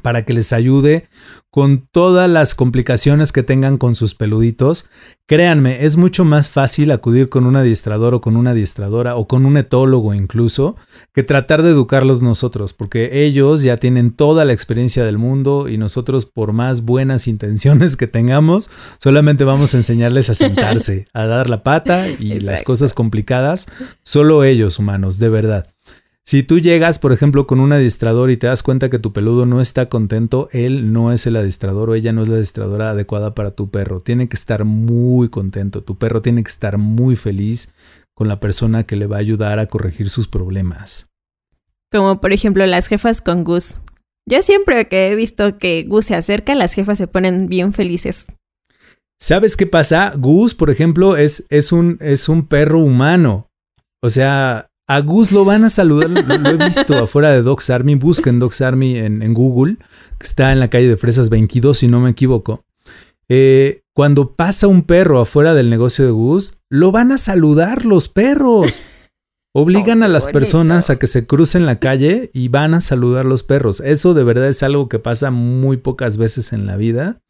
para 0.00 0.24
que 0.24 0.32
les 0.32 0.52
ayude 0.52 1.08
con 1.50 1.86
todas 1.92 2.30
las 2.30 2.54
complicaciones 2.54 3.30
que 3.30 3.42
tengan 3.42 3.76
con 3.76 3.94
sus 3.94 4.14
peluditos. 4.14 4.88
Créanme, 5.26 5.84
es 5.84 5.98
mucho 5.98 6.24
más 6.24 6.48
fácil 6.48 6.90
acudir 6.90 7.28
con 7.28 7.44
un 7.44 7.56
adiestrador 7.56 8.14
o 8.14 8.22
con 8.22 8.36
una 8.36 8.52
adiestradora 8.52 9.16
o 9.16 9.28
con 9.28 9.44
un 9.44 9.58
etólogo 9.58 10.14
incluso 10.14 10.76
que 11.12 11.22
tratar 11.22 11.62
de 11.62 11.70
educarlos 11.70 12.22
nosotros, 12.22 12.72
porque 12.72 13.24
ellos 13.24 13.62
ya 13.62 13.76
tienen 13.76 14.12
toda 14.12 14.46
la 14.46 14.54
experiencia 14.54 15.04
del 15.04 15.18
mundo 15.18 15.68
y 15.68 15.76
nosotros 15.76 16.24
por 16.24 16.54
más 16.54 16.82
buenas 16.84 17.28
intenciones 17.28 17.96
que 17.96 18.06
tengamos, 18.06 18.70
solamente 18.98 19.44
vamos 19.44 19.74
a 19.74 19.78
enseñarles 19.78 20.30
a 20.30 20.34
sentarse, 20.34 21.06
a 21.12 21.26
dar 21.26 21.50
la 21.50 21.62
pata 21.62 22.08
y 22.08 22.40
las 22.40 22.62
cosas 22.62 22.94
complicadas, 22.94 23.66
solo 24.02 24.44
ellos 24.44 24.78
humanos, 24.78 25.18
de 25.18 25.28
verdad. 25.28 25.71
Si 26.24 26.44
tú 26.44 26.60
llegas, 26.60 26.98
por 26.98 27.12
ejemplo, 27.12 27.46
con 27.46 27.58
un 27.58 27.72
adiestrador 27.72 28.30
y 28.30 28.36
te 28.36 28.46
das 28.46 28.62
cuenta 28.62 28.88
que 28.88 29.00
tu 29.00 29.12
peludo 29.12 29.44
no 29.44 29.60
está 29.60 29.88
contento, 29.88 30.48
él 30.52 30.92
no 30.92 31.12
es 31.12 31.26
el 31.26 31.36
adiestrador 31.36 31.90
o 31.90 31.94
ella 31.94 32.12
no 32.12 32.22
es 32.22 32.28
la 32.28 32.36
adiestradora 32.36 32.90
adecuada 32.90 33.34
para 33.34 33.50
tu 33.52 33.70
perro. 33.70 34.00
Tiene 34.00 34.28
que 34.28 34.36
estar 34.36 34.64
muy 34.64 35.28
contento. 35.28 35.82
Tu 35.82 35.98
perro 35.98 36.22
tiene 36.22 36.44
que 36.44 36.50
estar 36.50 36.78
muy 36.78 37.16
feliz 37.16 37.74
con 38.14 38.28
la 38.28 38.38
persona 38.38 38.84
que 38.84 38.96
le 38.96 39.06
va 39.06 39.16
a 39.16 39.20
ayudar 39.20 39.58
a 39.58 39.66
corregir 39.66 40.10
sus 40.10 40.28
problemas. 40.28 41.08
Como 41.90 42.20
por 42.20 42.32
ejemplo 42.32 42.64
las 42.66 42.86
jefas 42.86 43.20
con 43.20 43.42
Gus. 43.42 43.76
Yo 44.26 44.42
siempre 44.42 44.86
que 44.86 45.08
he 45.08 45.16
visto 45.16 45.58
que 45.58 45.84
Gus 45.88 46.06
se 46.06 46.14
acerca, 46.14 46.54
las 46.54 46.74
jefas 46.74 46.98
se 46.98 47.08
ponen 47.08 47.48
bien 47.48 47.72
felices. 47.72 48.26
¿Sabes 49.20 49.56
qué 49.56 49.66
pasa? 49.66 50.12
Gus, 50.16 50.54
por 50.54 50.70
ejemplo, 50.70 51.16
es, 51.16 51.46
es, 51.48 51.72
un, 51.72 51.98
es 52.00 52.28
un 52.28 52.46
perro 52.46 52.80
humano. 52.80 53.48
O 54.00 54.10
sea, 54.10 54.71
a 54.94 55.00
Gus 55.00 55.32
lo 55.32 55.46
van 55.46 55.64
a 55.64 55.70
saludar, 55.70 56.10
lo, 56.10 56.50
he 56.50 56.56
visto 56.58 56.98
afuera 56.98 57.30
de 57.30 57.40
Docs 57.40 57.70
Army. 57.70 57.94
Busquen 57.94 58.38
Docs 58.38 58.60
Army 58.60 58.98
en, 58.98 59.32
Google, 59.32 59.78
que 60.18 60.26
está 60.26 60.52
en 60.52 60.60
la 60.60 60.68
calle 60.68 60.86
de 60.86 60.98
Fresas 60.98 61.30
22, 61.30 61.78
si 61.78 61.88
no 61.88 62.00
me 62.00 62.10
equivoco. 62.10 62.64
Eh, 63.30 63.84
cuando 63.94 64.34
pasa 64.36 64.66
un 64.66 64.82
perro 64.82 65.18
afuera 65.18 65.54
del 65.54 65.70
negocio 65.70 66.04
de 66.04 66.10
Gus, 66.10 66.58
lo 66.68 66.92
van 66.92 67.10
a 67.10 67.16
saludar 67.16 67.86
los 67.86 68.08
perros. 68.08 68.82
Obligan 69.54 70.02
a 70.02 70.08
las 70.08 70.26
personas 70.26 70.90
a 70.90 70.98
que 70.98 71.06
se 71.06 71.26
crucen 71.26 71.64
la 71.64 71.78
calle 71.78 72.30
y 72.34 72.48
van 72.48 72.74
a 72.74 72.82
saludar 72.82 73.24
los 73.24 73.42
perros. 73.42 73.80
Eso 73.80 74.12
de 74.12 74.24
verdad 74.24 74.48
es 74.48 74.62
algo 74.62 74.90
que 74.90 74.98
pasa 74.98 75.30
muy 75.30 75.78
pocas 75.78 76.18
veces 76.18 76.52
en 76.52 76.66
la 76.66 76.76
vida. 76.76 77.22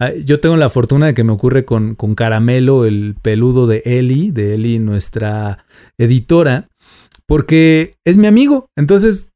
Ah, 0.00 0.10
yo 0.12 0.40
tengo 0.40 0.56
la 0.56 0.70
fortuna 0.70 1.06
de 1.06 1.14
que 1.14 1.24
me 1.24 1.32
ocurre 1.32 1.64
con, 1.64 1.94
con 1.94 2.14
Caramelo, 2.14 2.84
el 2.84 3.14
peludo 3.20 3.66
de 3.66 3.82
Eli, 3.84 4.30
de 4.30 4.54
Eli, 4.54 4.78
nuestra 4.78 5.64
editora, 5.98 6.68
porque 7.26 7.94
es 8.04 8.16
mi 8.16 8.26
amigo. 8.26 8.68
Entonces, 8.76 9.30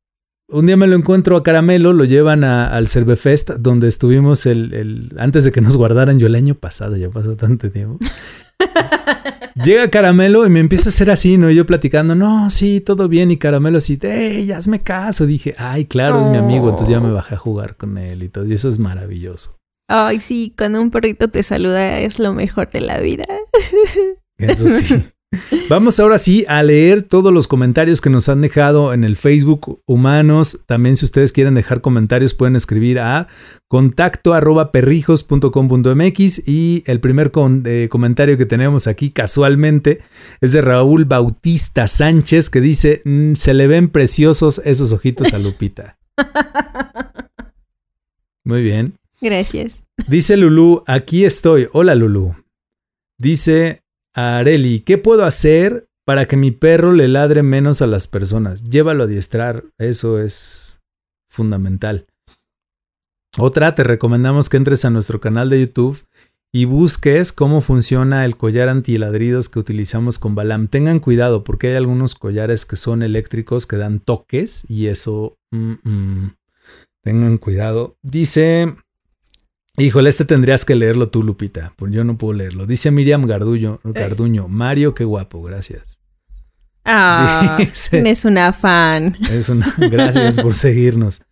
un 0.50 0.66
día 0.66 0.76
me 0.76 0.86
lo 0.86 0.96
encuentro 0.96 1.36
a 1.36 1.42
Caramelo, 1.42 1.92
lo 1.92 2.04
llevan 2.04 2.44
al 2.44 2.88
Cervefest, 2.88 3.50
donde 3.58 3.88
estuvimos 3.88 4.46
el, 4.46 4.72
el, 4.72 5.14
antes 5.18 5.44
de 5.44 5.52
que 5.52 5.60
nos 5.60 5.76
guardaran 5.76 6.18
yo 6.18 6.26
el 6.26 6.34
año 6.34 6.54
pasado, 6.54 6.96
ya 6.96 7.10
pasó 7.10 7.36
tanto 7.36 7.70
tiempo. 7.70 7.98
Llega 9.64 9.90
Caramelo 9.90 10.46
y 10.46 10.50
me 10.50 10.60
empieza 10.60 10.88
a 10.88 10.90
hacer 10.90 11.10
así, 11.10 11.36
¿no? 11.36 11.50
Y 11.50 11.56
yo 11.56 11.66
platicando, 11.66 12.14
no, 12.14 12.48
sí, 12.48 12.80
todo 12.80 13.08
bien. 13.08 13.30
Y 13.30 13.38
Caramelo 13.38 13.78
así, 13.78 13.98
¡ey, 14.00 14.52
hazme 14.52 14.78
caso! 14.78 15.26
Dije, 15.26 15.54
ay, 15.58 15.86
claro, 15.86 16.20
es 16.22 16.28
mi 16.28 16.36
amigo. 16.36 16.68
Entonces 16.68 16.90
ya 16.90 17.00
me 17.00 17.10
bajé 17.10 17.34
a 17.34 17.38
jugar 17.38 17.76
con 17.76 17.98
él 17.98 18.22
y 18.22 18.28
todo. 18.28 18.46
Y 18.46 18.52
eso 18.52 18.68
es 18.68 18.78
maravilloso. 18.78 19.56
Ay, 19.88 20.20
sí, 20.20 20.54
cuando 20.56 20.80
un 20.80 20.90
perrito 20.90 21.28
te 21.28 21.42
saluda 21.42 21.98
es 21.98 22.18
lo 22.18 22.34
mejor 22.34 22.70
de 22.70 22.82
la 22.82 23.00
vida. 23.00 23.26
Eso 24.38 24.68
sí. 24.68 25.04
Vamos 25.68 26.00
ahora 26.00 26.16
sí 26.16 26.46
a 26.48 26.62
leer 26.62 27.02
todos 27.02 27.30
los 27.30 27.46
comentarios 27.46 28.00
que 28.00 28.08
nos 28.08 28.30
han 28.30 28.40
dejado 28.40 28.94
en 28.94 29.04
el 29.04 29.16
Facebook 29.16 29.82
Humanos. 29.84 30.60
También 30.64 30.96
si 30.96 31.04
ustedes 31.04 31.32
quieren 31.32 31.54
dejar 31.54 31.82
comentarios 31.82 32.32
pueden 32.32 32.56
escribir 32.56 32.98
a 32.98 33.28
contacto 33.68 34.32
arroba 34.32 34.72
perrijos.com.mx 34.72 36.48
y 36.48 36.82
el 36.86 37.00
primer 37.00 37.30
eh, 37.66 37.88
comentario 37.90 38.38
que 38.38 38.46
tenemos 38.46 38.86
aquí 38.86 39.10
casualmente 39.10 40.00
es 40.40 40.52
de 40.52 40.62
Raúl 40.62 41.04
Bautista 41.04 41.86
Sánchez 41.86 42.48
que 42.48 42.62
dice 42.62 43.02
mm, 43.04 43.34
se 43.34 43.52
le 43.52 43.66
ven 43.66 43.90
preciosos 43.90 44.62
esos 44.64 44.92
ojitos 44.92 45.34
a 45.34 45.38
Lupita. 45.38 45.98
Muy 48.44 48.62
bien. 48.62 48.94
Gracias. 49.20 49.84
Dice 50.06 50.38
Lulú, 50.38 50.82
aquí 50.86 51.26
estoy. 51.26 51.68
Hola 51.72 51.94
Lulú. 51.94 52.34
Dice 53.18 53.82
Areli, 54.20 54.80
¿qué 54.80 54.98
puedo 54.98 55.24
hacer 55.24 55.88
para 56.04 56.26
que 56.26 56.36
mi 56.36 56.50
perro 56.50 56.90
le 56.90 57.06
ladre 57.06 57.44
menos 57.44 57.82
a 57.82 57.86
las 57.86 58.08
personas? 58.08 58.64
Llévalo 58.64 59.04
a 59.04 59.06
adiestrar, 59.06 59.66
eso 59.78 60.18
es 60.18 60.80
fundamental. 61.28 62.06
Otra, 63.38 63.76
te 63.76 63.84
recomendamos 63.84 64.48
que 64.48 64.56
entres 64.56 64.84
a 64.84 64.90
nuestro 64.90 65.20
canal 65.20 65.50
de 65.50 65.60
YouTube 65.60 66.04
y 66.52 66.64
busques 66.64 67.32
cómo 67.32 67.60
funciona 67.60 68.24
el 68.24 68.36
collar 68.36 68.68
antiladridos 68.68 69.48
que 69.48 69.60
utilizamos 69.60 70.18
con 70.18 70.34
Balam. 70.34 70.66
Tengan 70.66 70.98
cuidado 70.98 71.44
porque 71.44 71.68
hay 71.68 71.76
algunos 71.76 72.16
collares 72.16 72.66
que 72.66 72.74
son 72.74 73.04
eléctricos 73.04 73.68
que 73.68 73.76
dan 73.76 74.00
toques 74.00 74.68
y 74.68 74.88
eso... 74.88 75.38
Mm, 75.52 75.74
mm, 75.84 76.36
tengan 77.04 77.38
cuidado. 77.38 77.96
Dice 78.02 78.74
Híjole, 79.78 80.10
este 80.10 80.24
tendrías 80.24 80.64
que 80.64 80.74
leerlo 80.74 81.08
tú, 81.08 81.22
Lupita, 81.22 81.72
porque 81.76 81.96
yo 81.96 82.04
no 82.04 82.18
puedo 82.18 82.34
leerlo. 82.34 82.66
Dice 82.66 82.90
Miriam 82.90 83.26
Garduño, 83.26 83.80
eh. 83.84 83.92
Garduño, 83.92 84.48
Mario, 84.48 84.94
qué 84.94 85.04
guapo, 85.04 85.42
gracias. 85.42 85.98
Ah, 86.84 87.58
es 87.92 88.24
una 88.24 88.52
fan. 88.52 89.16
Es 89.30 89.48
una, 89.48 89.74
gracias 89.76 90.40
por 90.40 90.54
seguirnos. 90.54 91.22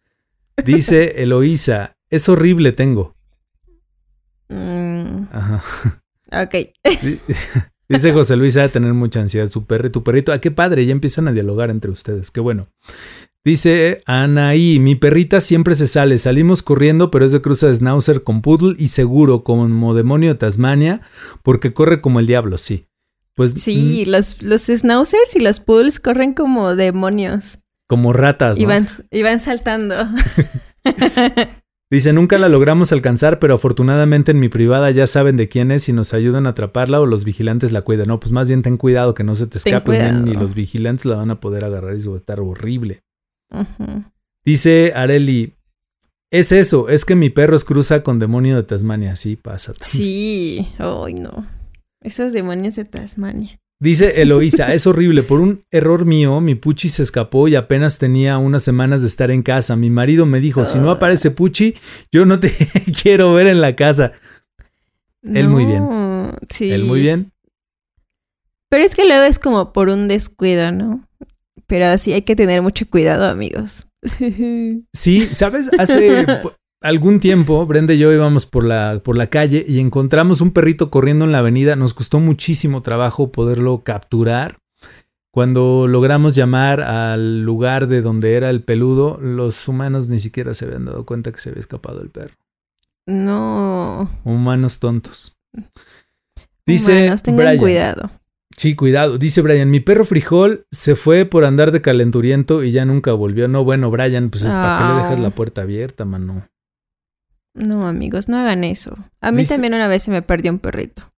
Dice 0.65 1.23
Eloísa, 1.23 1.97
es 2.11 2.29
horrible 2.29 2.73
tengo. 2.73 3.17
Mm. 4.49 5.25
Ajá. 5.33 5.63
Ok. 6.33 6.55
Dice 7.89 8.13
José 8.13 8.37
Luis, 8.37 8.57
ha 8.57 8.63
de 8.63 8.69
tener 8.69 8.95
mucha 8.95 9.21
ansiedad 9.21 9.49
su 9.49 9.65
perro 9.65 9.87
y 9.87 9.91
tu 9.91 10.03
perrito. 10.03 10.33
Ah, 10.33 10.41
qué 10.41 10.51
padre, 10.51 10.85
ya 10.85 10.93
empiezan 10.93 11.29
a 11.29 11.33
dialogar 11.33 11.71
entre 11.71 11.91
ustedes, 11.91 12.31
qué 12.31 12.41
bueno. 12.41 12.69
Dice 13.47 14.03
Anaí, 14.07 14.81
mi 14.81 14.97
perrita 14.97 15.41
siempre 15.41 15.77
se 15.77 15.87
sale, 15.87 16.19
salimos 16.19 16.65
corriendo, 16.65 17.13
pero 17.13 17.25
es 17.25 17.31
de 17.31 17.41
cruza 17.41 17.69
de 17.69 17.77
Schnauzer 17.77 18.25
con 18.25 18.43
Poodle 18.43 18.75
y 18.77 18.89
seguro 18.89 19.45
como 19.45 19.95
demonio 19.95 20.31
de 20.31 20.35
Tasmania, 20.35 21.01
porque 21.45 21.73
corre 21.73 22.01
como 22.01 22.19
el 22.19 22.27
diablo, 22.27 22.59
sí. 22.59 22.89
Pues, 23.37 23.53
sí, 23.53 24.03
mm, 24.05 24.11
los, 24.11 24.43
los 24.43 24.63
Schnauzers 24.63 25.37
y 25.37 25.39
los 25.39 25.61
Poodles 25.61 26.01
corren 26.01 26.35
como 26.35 26.75
demonios. 26.75 27.59
Como 27.87 28.13
ratas, 28.13 28.59
¿no? 28.59 28.63
Y 29.13 29.23
van, 29.23 29.39
saltando. 29.39 29.95
Dice, 31.89 32.13
nunca 32.13 32.39
la 32.39 32.49
logramos 32.49 32.91
alcanzar, 32.91 33.39
pero 33.39 33.55
afortunadamente 33.55 34.33
en 34.33 34.41
mi 34.41 34.49
privada 34.49 34.91
ya 34.91 35.07
saben 35.07 35.37
de 35.37 35.49
quién 35.49 35.71
es 35.71 35.89
y 35.89 35.93
nos 35.93 36.15
ayudan 36.15 36.49
a 36.49 36.51
atraparla 36.51 37.01
o 37.01 37.07
los 37.07 37.23
vigilantes 37.23 37.71
la 37.71 37.83
cuidan. 37.83 38.09
No, 38.09 38.19
pues 38.19 38.33
más 38.33 38.49
bien 38.49 38.63
ten 38.63 38.77
cuidado 38.77 39.15
que 39.15 39.23
no 39.23 39.37
se 39.37 39.47
te 39.47 39.59
escape 39.59 40.13
ni 40.15 40.35
los 40.35 40.57
vigilantes 40.57 41.05
la 41.05 41.15
van 41.15 41.31
a 41.31 41.39
poder 41.39 41.65
agarrar 41.65 41.95
y 41.95 41.99
eso 41.99 42.11
va 42.11 42.17
a 42.17 42.19
estar 42.19 42.41
horrible. 42.41 43.06
Dice 44.45 44.93
Areli, 44.95 45.55
es 46.31 46.53
eso, 46.53 46.89
es 46.89 47.05
que 47.05 47.15
mi 47.15 47.31
perro 47.31 47.57
es 47.57 47.65
cruza 47.65 48.03
con 48.03 48.19
demonio 48.19 48.57
de 48.57 48.63
Tasmania. 48.63 49.17
Sí, 49.17 49.37
pasa. 49.37 49.73
Sí, 49.81 50.69
ay 50.79 51.15
no. 51.15 51.47
Esos 52.01 52.33
demonios 52.33 52.77
de 52.77 52.85
Tasmania. 52.85 53.61
Dice 53.79 54.23
Eloísa, 54.23 54.73
es 54.75 54.87
horrible. 54.87 55.23
Por 55.23 55.41
un 55.41 55.65
error 55.71 56.05
mío, 56.05 56.41
mi 56.41 56.55
Puchi 56.55 56.89
se 56.89 57.03
escapó 57.03 57.49
y 57.49 57.57
apenas 57.57 57.99
tenía 57.99 58.39
unas 58.39 58.63
semanas 58.63 59.03
de 59.03 59.09
estar 59.09 59.31
en 59.31 59.43
casa. 59.43 59.77
Mi 59.77 59.91
marido 59.91 60.27
me 60.27 60.41
dijo, 60.41 60.65
si 60.67 60.79
no 60.79 60.91
aparece 60.91 61.31
Puchi, 61.31 61.75
yo 62.13 62.27
no 62.27 62.41
te 62.41 62.53
quiero 63.03 63.35
ver 63.35 63.47
en 63.47 63.61
la 63.61 63.77
casa. 63.77 64.13
Él 65.23 65.49
muy 65.49 65.65
bien. 65.65 65.89
Sí. 66.51 66.71
Él 66.71 66.85
muy 66.85 67.01
bien. 67.01 67.33
Pero 68.69 68.85
es 68.85 68.95
que 68.95 69.07
luego 69.07 69.25
es 69.25 69.39
como 69.39 69.73
por 69.73 69.89
un 69.89 70.09
descuido, 70.09 70.73
¿no? 70.73 71.06
Pero 71.67 71.87
así 71.87 72.13
hay 72.13 72.23
que 72.23 72.37
tener 72.37 72.63
mucho 72.63 72.89
cuidado, 72.89 73.27
amigos. 73.27 73.87
Sí, 74.93 75.29
¿sabes? 75.33 75.69
Hace 75.79 76.25
algún 76.81 77.21
tiempo, 77.21 77.67
Brenda 77.67 77.95
y 77.95 77.99
yo 77.99 78.13
íbamos 78.13 78.47
por 78.47 78.65
la, 78.65 79.01
por 79.03 79.19
la 79.19 79.29
calle 79.29 79.65
y 79.67 79.81
encontramos 79.81 80.41
un 80.41 80.53
perrito 80.53 80.91
corriendo 80.91 81.25
en 81.25 81.33
la 81.33 81.39
avenida. 81.39 81.77
Nos 81.77 81.95
costó 81.95 82.21
muchísimo 82.21 82.83
trabajo 82.83 83.33
poderlo 83.33 83.83
capturar. 83.83 84.59
Cuando 85.33 85.87
logramos 85.87 86.35
llamar 86.35 86.81
al 86.81 87.43
lugar 87.43 87.89
de 87.89 88.01
donde 88.01 88.35
era 88.35 88.49
el 88.49 88.63
peludo, 88.63 89.19
los 89.21 89.69
humanos 89.69 90.09
ni 90.09 90.19
siquiera 90.19 90.55
se 90.55 90.65
habían 90.65 90.87
dado 90.87 91.05
cuenta 91.05 91.31
que 91.31 91.39
se 91.39 91.51
había 91.51 91.61
escapado 91.61 92.01
el 92.01 92.09
perro. 92.09 92.35
No. 93.07 94.11
Humanos 94.25 94.79
tontos. 94.79 95.37
Dice 96.65 97.03
Humanos, 97.03 97.23
tengan 97.23 97.59
cuidado. 97.59 98.11
Sí, 98.57 98.75
cuidado. 98.75 99.19
Dice 99.19 99.43
Brian, 99.43 99.71
mi 99.71 99.81
perro 99.81 100.05
frijol 100.05 100.67
se 100.71 100.97
fue 100.97 101.27
por 101.27 101.45
andar 101.45 101.73
de 101.73 101.83
calenturiento 101.83 102.65
y 102.65 102.73
ya 102.73 102.87
nunca 102.87 103.13
volvió. 103.13 103.49
No, 103.49 103.65
bueno, 103.65 103.91
Brian, 103.91 104.31
pues 104.31 104.45
es 104.45 104.55
para 104.55 104.79
qué 104.79 104.89
le 104.89 105.03
dejas 105.03 105.21
la 105.21 105.31
puerta 105.31 105.63
abierta, 105.63 106.05
mano. 106.07 106.49
No, 107.55 107.87
amigos, 107.87 108.29
no 108.29 108.39
hagan 108.39 108.65
eso. 108.65 108.97
A 109.21 109.31
mí 109.31 109.45
también 109.45 109.75
una 109.75 109.89
vez 109.89 110.03
se 110.03 110.11
me 110.11 110.23
perdió 110.23 110.53
un 110.53 110.59
perrito. 110.59 111.13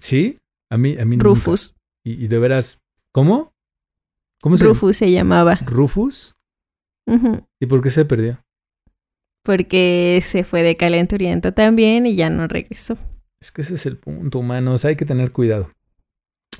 ¿Sí? 0.00 0.38
A 0.70 0.78
mí, 0.78 0.96
a 0.98 1.04
mí 1.04 1.18
Rufus. 1.18 1.74
Y, 2.04 2.28
de 2.28 2.38
veras, 2.38 2.78
¿cómo? 3.12 3.52
¿Cómo 4.40 4.56
se 4.56 4.64
Rufus 4.64 4.96
se 4.96 5.10
llamaba. 5.10 5.56
¿Rufus? 5.66 6.36
¿Y 7.60 7.66
por 7.66 7.82
qué 7.82 7.90
se 7.90 8.04
perdió? 8.04 8.42
Porque 9.42 10.22
se 10.22 10.44
fue 10.44 10.62
de 10.62 10.76
calenturiento 10.76 11.52
también 11.52 12.06
y 12.06 12.16
ya 12.16 12.30
no 12.30 12.46
regresó. 12.48 12.96
Es 13.40 13.50
que 13.50 13.62
ese 13.62 13.74
es 13.74 13.86
el 13.86 13.96
punto, 13.98 14.38
humanos. 14.38 14.84
Hay 14.84 14.96
que 14.96 15.06
tener 15.06 15.32
cuidado. 15.32 15.70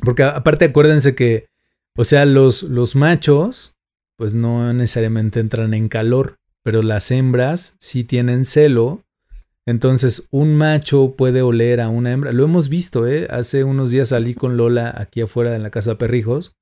Porque 0.04 0.22
aparte 0.22 0.66
acuérdense 0.66 1.14
que, 1.14 1.48
o 1.96 2.04
sea, 2.04 2.24
los, 2.24 2.62
los 2.62 2.96
machos, 2.96 3.76
pues 4.16 4.34
no 4.34 4.72
necesariamente 4.72 5.40
entran 5.40 5.74
en 5.74 5.88
calor, 5.88 6.36
pero 6.62 6.82
las 6.82 7.10
hembras 7.10 7.76
sí 7.78 8.04
tienen 8.04 8.44
celo. 8.44 9.04
Entonces, 9.66 10.26
un 10.30 10.56
macho 10.56 11.14
puede 11.16 11.42
oler 11.42 11.80
a 11.80 11.88
una 11.88 12.12
hembra. 12.12 12.32
Lo 12.32 12.44
hemos 12.44 12.68
visto, 12.68 13.06
¿eh? 13.06 13.26
Hace 13.30 13.64
unos 13.64 13.90
días 13.90 14.08
salí 14.08 14.34
con 14.34 14.56
Lola 14.56 14.94
aquí 14.96 15.20
afuera 15.20 15.50
de 15.50 15.58
la 15.58 15.70
casa 15.70 15.98
perrijos. 15.98 16.52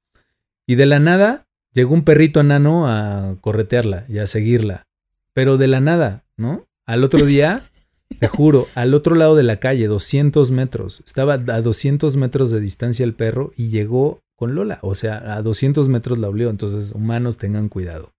Y 0.67 0.75
de 0.75 0.87
la 0.87 0.99
nada 0.99 1.47
llegó 1.73 1.95
un 1.95 2.03
perrito 2.05 2.41
enano 2.41 2.89
a 2.89 3.37
corretearla 3.41 4.07
y 4.09 4.19
a 4.19 4.27
seguirla. 4.27 4.87
Pero 5.35 5.57
de 5.57 5.69
la 5.69 5.81
nada, 5.81 6.25
¿no? 6.37 6.67
Al 6.85 7.05
otro 7.05 7.25
día 7.27 7.63
te 8.19 8.29
juro, 8.29 8.67
al 8.75 8.95
otro 8.95 9.15
lado 9.15 9.37
de 9.37 9.43
la 9.43 9.59
calle, 9.61 9.87
200 9.87 10.51
metros. 10.51 11.03
Estaba 11.05 11.35
a 11.35 11.61
200 11.63 12.17
metros 12.17 12.51
de 12.51 12.61
distancia 12.61 13.05
el 13.05 13.15
perro 13.15 13.51
y 13.57 13.69
llegó 13.69 14.21
con 14.37 14.55
Lola. 14.55 14.79
O 14.83 14.95
sea, 14.95 15.35
a 15.35 15.43
200 15.43 15.89
metros 15.89 16.19
la 16.19 16.29
olió. 16.29 16.51
Entonces, 16.51 16.93
humanos, 16.93 17.37
tengan 17.37 17.69
cuidado. 17.69 18.13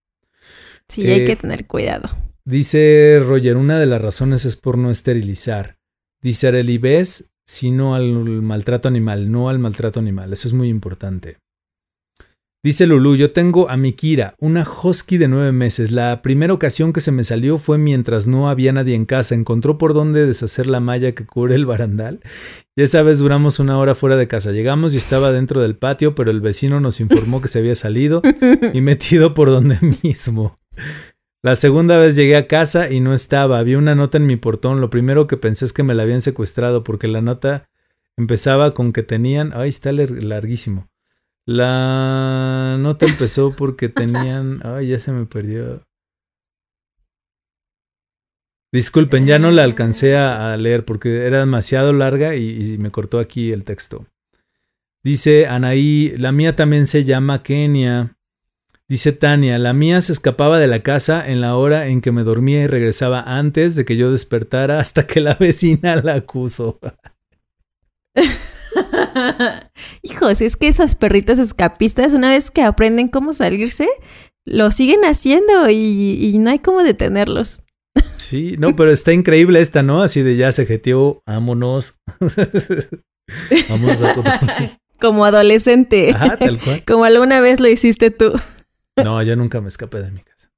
Sí, 0.87 1.07
hay 1.07 1.25
que 1.25 1.33
eh, 1.33 1.37
tener 1.37 1.65
cuidado. 1.65 2.09
Dice 2.45 3.21
Roger, 3.23 3.57
una 3.57 3.79
de 3.79 3.87
las 3.87 4.01
razones 4.01 4.45
es 4.45 4.55
por 4.55 4.77
no 4.77 4.89
esterilizar. 4.89 5.77
Dice 6.21 6.47
Areli, 6.47 6.77
¿ves? 6.77 7.31
Sino 7.45 7.95
al 7.95 8.13
maltrato 8.41 8.87
animal, 8.87 9.31
no 9.31 9.49
al 9.49 9.59
maltrato 9.59 9.99
animal. 9.99 10.33
Eso 10.33 10.47
es 10.47 10.53
muy 10.53 10.69
importante. 10.69 11.37
Dice 12.67 12.85
Lulu, 12.85 13.15
yo 13.15 13.31
tengo 13.31 13.69
a 13.69 13.77
mi 13.77 13.93
Kira, 13.93 14.35
una 14.39 14.67
husky 14.69 15.17
de 15.17 15.29
nueve 15.29 15.53
meses. 15.53 15.93
La 15.93 16.21
primera 16.21 16.51
ocasión 16.53 16.91
que 16.91 16.99
se 16.99 17.13
me 17.13 17.23
salió 17.23 17.59
fue 17.59 17.77
mientras 17.77 18.27
no 18.27 18.49
había 18.49 18.73
nadie 18.73 18.93
en 18.93 19.05
casa. 19.05 19.35
Encontró 19.35 19.77
por 19.77 19.93
dónde 19.93 20.27
deshacer 20.27 20.67
la 20.67 20.81
malla 20.81 21.13
que 21.13 21.25
cubre 21.25 21.55
el 21.55 21.65
barandal. 21.65 22.19
Y 22.75 22.81
esa 22.81 23.03
vez 23.03 23.19
duramos 23.19 23.59
una 23.59 23.77
hora 23.77 23.95
fuera 23.95 24.17
de 24.17 24.27
casa. 24.27 24.51
Llegamos 24.51 24.93
y 24.93 24.97
estaba 24.97 25.31
dentro 25.31 25.61
del 25.61 25.77
patio, 25.77 26.13
pero 26.13 26.29
el 26.29 26.41
vecino 26.41 26.81
nos 26.81 26.99
informó 26.99 27.39
que 27.39 27.47
se 27.47 27.59
había 27.59 27.73
salido 27.73 28.21
y 28.73 28.81
metido 28.81 29.33
por 29.33 29.49
donde 29.49 29.79
mismo. 30.03 30.59
La 31.43 31.55
segunda 31.55 31.97
vez 31.97 32.17
llegué 32.17 32.35
a 32.35 32.47
casa 32.47 32.91
y 32.91 32.99
no 32.99 33.13
estaba. 33.13 33.59
Había 33.59 33.77
una 33.77 33.95
nota 33.95 34.17
en 34.17 34.25
mi 34.25 34.35
portón. 34.35 34.81
Lo 34.81 34.89
primero 34.89 35.25
que 35.25 35.37
pensé 35.37 35.63
es 35.63 35.71
que 35.71 35.83
me 35.83 35.93
la 35.93 36.03
habían 36.03 36.21
secuestrado 36.21 36.83
porque 36.83 37.07
la 37.07 37.21
nota 37.21 37.69
empezaba 38.17 38.73
con 38.73 38.91
que 38.91 39.03
tenían... 39.03 39.53
Ay, 39.55 39.69
está 39.69 39.93
larguísimo. 39.93 40.89
La 41.47 42.75
nota 42.77 43.05
empezó 43.05 43.55
porque 43.55 43.87
tenían. 43.87 44.59
Ay, 44.65 44.89
ya 44.89 44.99
se 44.99 45.13
me 45.13 45.25
perdió. 45.25 45.81
Disculpen, 48.73 49.25
ya 49.25 49.39
no 49.39 49.49
la 49.51 49.63
alcancé 49.63 50.17
a, 50.17 50.57
leer 50.57 50.83
porque 50.83 51.25
era 51.25 51.39
demasiado 51.39 51.93
larga 51.93 52.35
y, 52.35 52.77
me 52.79 52.91
cortó 52.91 53.19
aquí 53.19 53.53
el 53.53 53.63
texto. 53.63 54.05
Dice 55.05 55.47
Anaí, 55.47 56.13
la 56.17 56.33
mía 56.33 56.53
también 56.53 56.85
se 56.85 57.05
llama 57.05 57.43
Kenia. 57.43 58.17
Dice 58.89 59.13
Tania, 59.13 59.57
la 59.57 59.71
mía 59.71 60.01
se 60.01 60.11
escapaba 60.11 60.59
de 60.59 60.67
la 60.67 60.83
casa 60.83 61.29
en 61.29 61.39
la 61.39 61.55
hora 61.55 61.87
en 61.87 62.01
que 62.01 62.11
me 62.11 62.23
dormía 62.23 62.63
y 62.63 62.67
regresaba 62.67 63.21
antes 63.21 63.75
de 63.75 63.85
que 63.85 63.95
yo 63.95 64.11
despertara 64.11 64.81
hasta 64.81 65.07
que 65.07 65.21
la 65.21 65.35
vecina 65.35 65.95
la 65.95 66.15
acusó. 66.15 66.77
Hijos, 70.09 70.41
es 70.41 70.55
que 70.55 70.67
esos 70.67 70.95
perritos 70.95 71.39
escapistas, 71.39 72.13
una 72.13 72.29
vez 72.29 72.51
que 72.51 72.61
aprenden 72.61 73.07
cómo 73.07 73.33
salirse, 73.33 73.87
lo 74.45 74.71
siguen 74.71 75.03
haciendo 75.03 75.69
y, 75.69 76.35
no 76.39 76.49
hay 76.49 76.59
cómo 76.59 76.83
detenerlos. 76.83 77.63
Sí, 78.17 78.55
no, 78.59 78.75
pero 78.75 78.91
está 78.91 79.13
increíble 79.13 79.59
esta, 79.59 79.83
¿no? 79.83 80.01
Así 80.01 80.21
de 80.21 80.35
ya 80.35 80.51
se 80.51 80.65
jetió, 80.65 81.21
vámonos. 81.25 81.95
vámonos 83.69 84.01
a 84.01 84.79
Como 84.99 85.25
adolescente. 85.25 86.11
Ajá, 86.11 86.37
tal 86.37 86.59
cual. 86.59 86.83
Como 86.85 87.05
alguna 87.05 87.39
vez 87.39 87.59
lo 87.59 87.67
hiciste 87.67 88.11
tú. 88.11 88.33
No, 88.95 89.21
yo 89.23 89.35
nunca 89.35 89.61
me 89.61 89.67
escapé 89.67 90.01
de 90.01 90.11
mi 90.11 90.21
casa. 90.21 90.51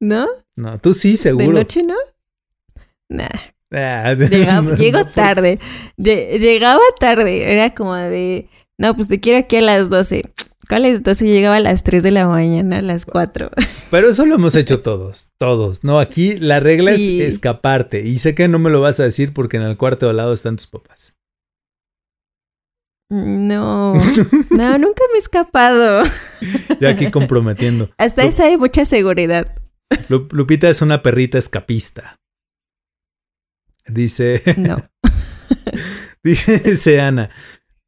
¿No? 0.00 0.28
No, 0.54 0.78
tú 0.78 0.94
sí, 0.94 1.16
seguro. 1.16 1.46
¿De 1.46 1.52
noche 1.52 1.82
no? 1.82 1.96
Nah. 3.08 3.28
Ah, 3.72 4.14
llego 4.78 5.04
tarde. 5.06 5.58
Llegaba 5.96 6.82
tarde. 6.98 7.52
Era 7.52 7.74
como 7.74 7.94
de. 7.94 8.48
No, 8.78 8.94
pues 8.94 9.08
te 9.08 9.20
quiero 9.20 9.38
aquí 9.38 9.56
a 9.56 9.62
las 9.62 9.88
12. 9.88 10.32
¿Cuáles 10.68 11.02
12? 11.02 11.26
Llegaba 11.26 11.56
a 11.56 11.60
las 11.60 11.82
3 11.84 12.02
de 12.02 12.10
la 12.10 12.26
mañana, 12.26 12.78
a 12.78 12.82
las 12.82 13.06
4. 13.06 13.50
Pero 13.90 14.08
eso 14.10 14.26
lo 14.26 14.34
hemos 14.34 14.56
hecho 14.56 14.82
todos, 14.82 15.30
todos. 15.38 15.84
No, 15.84 16.00
aquí 16.00 16.36
la 16.36 16.60
regla 16.60 16.92
es 16.92 17.00
escaparte. 17.00 18.02
Y 18.02 18.18
sé 18.18 18.34
que 18.34 18.48
no 18.48 18.58
me 18.58 18.70
lo 18.70 18.80
vas 18.80 18.98
a 19.00 19.04
decir 19.04 19.32
porque 19.32 19.56
en 19.56 19.62
el 19.62 19.76
cuarto 19.76 20.06
de 20.06 20.10
al 20.10 20.16
lado 20.16 20.32
están 20.32 20.56
tus 20.56 20.66
papás. 20.66 21.16
No, 23.08 23.94
no, 24.50 24.78
nunca 24.78 25.02
me 25.12 25.16
he 25.16 25.18
escapado. 25.18 26.02
Yo 26.80 26.88
aquí 26.88 27.10
comprometiendo. 27.10 27.90
Hasta 27.98 28.24
esa 28.24 28.44
hay 28.44 28.56
mucha 28.56 28.84
seguridad. 28.84 29.54
Lupita 30.08 30.68
es 30.68 30.82
una 30.82 31.02
perrita 31.02 31.38
escapista. 31.38 32.18
Dice. 33.86 34.42
No. 34.56 34.82
dice 36.24 37.00
Ana. 37.00 37.30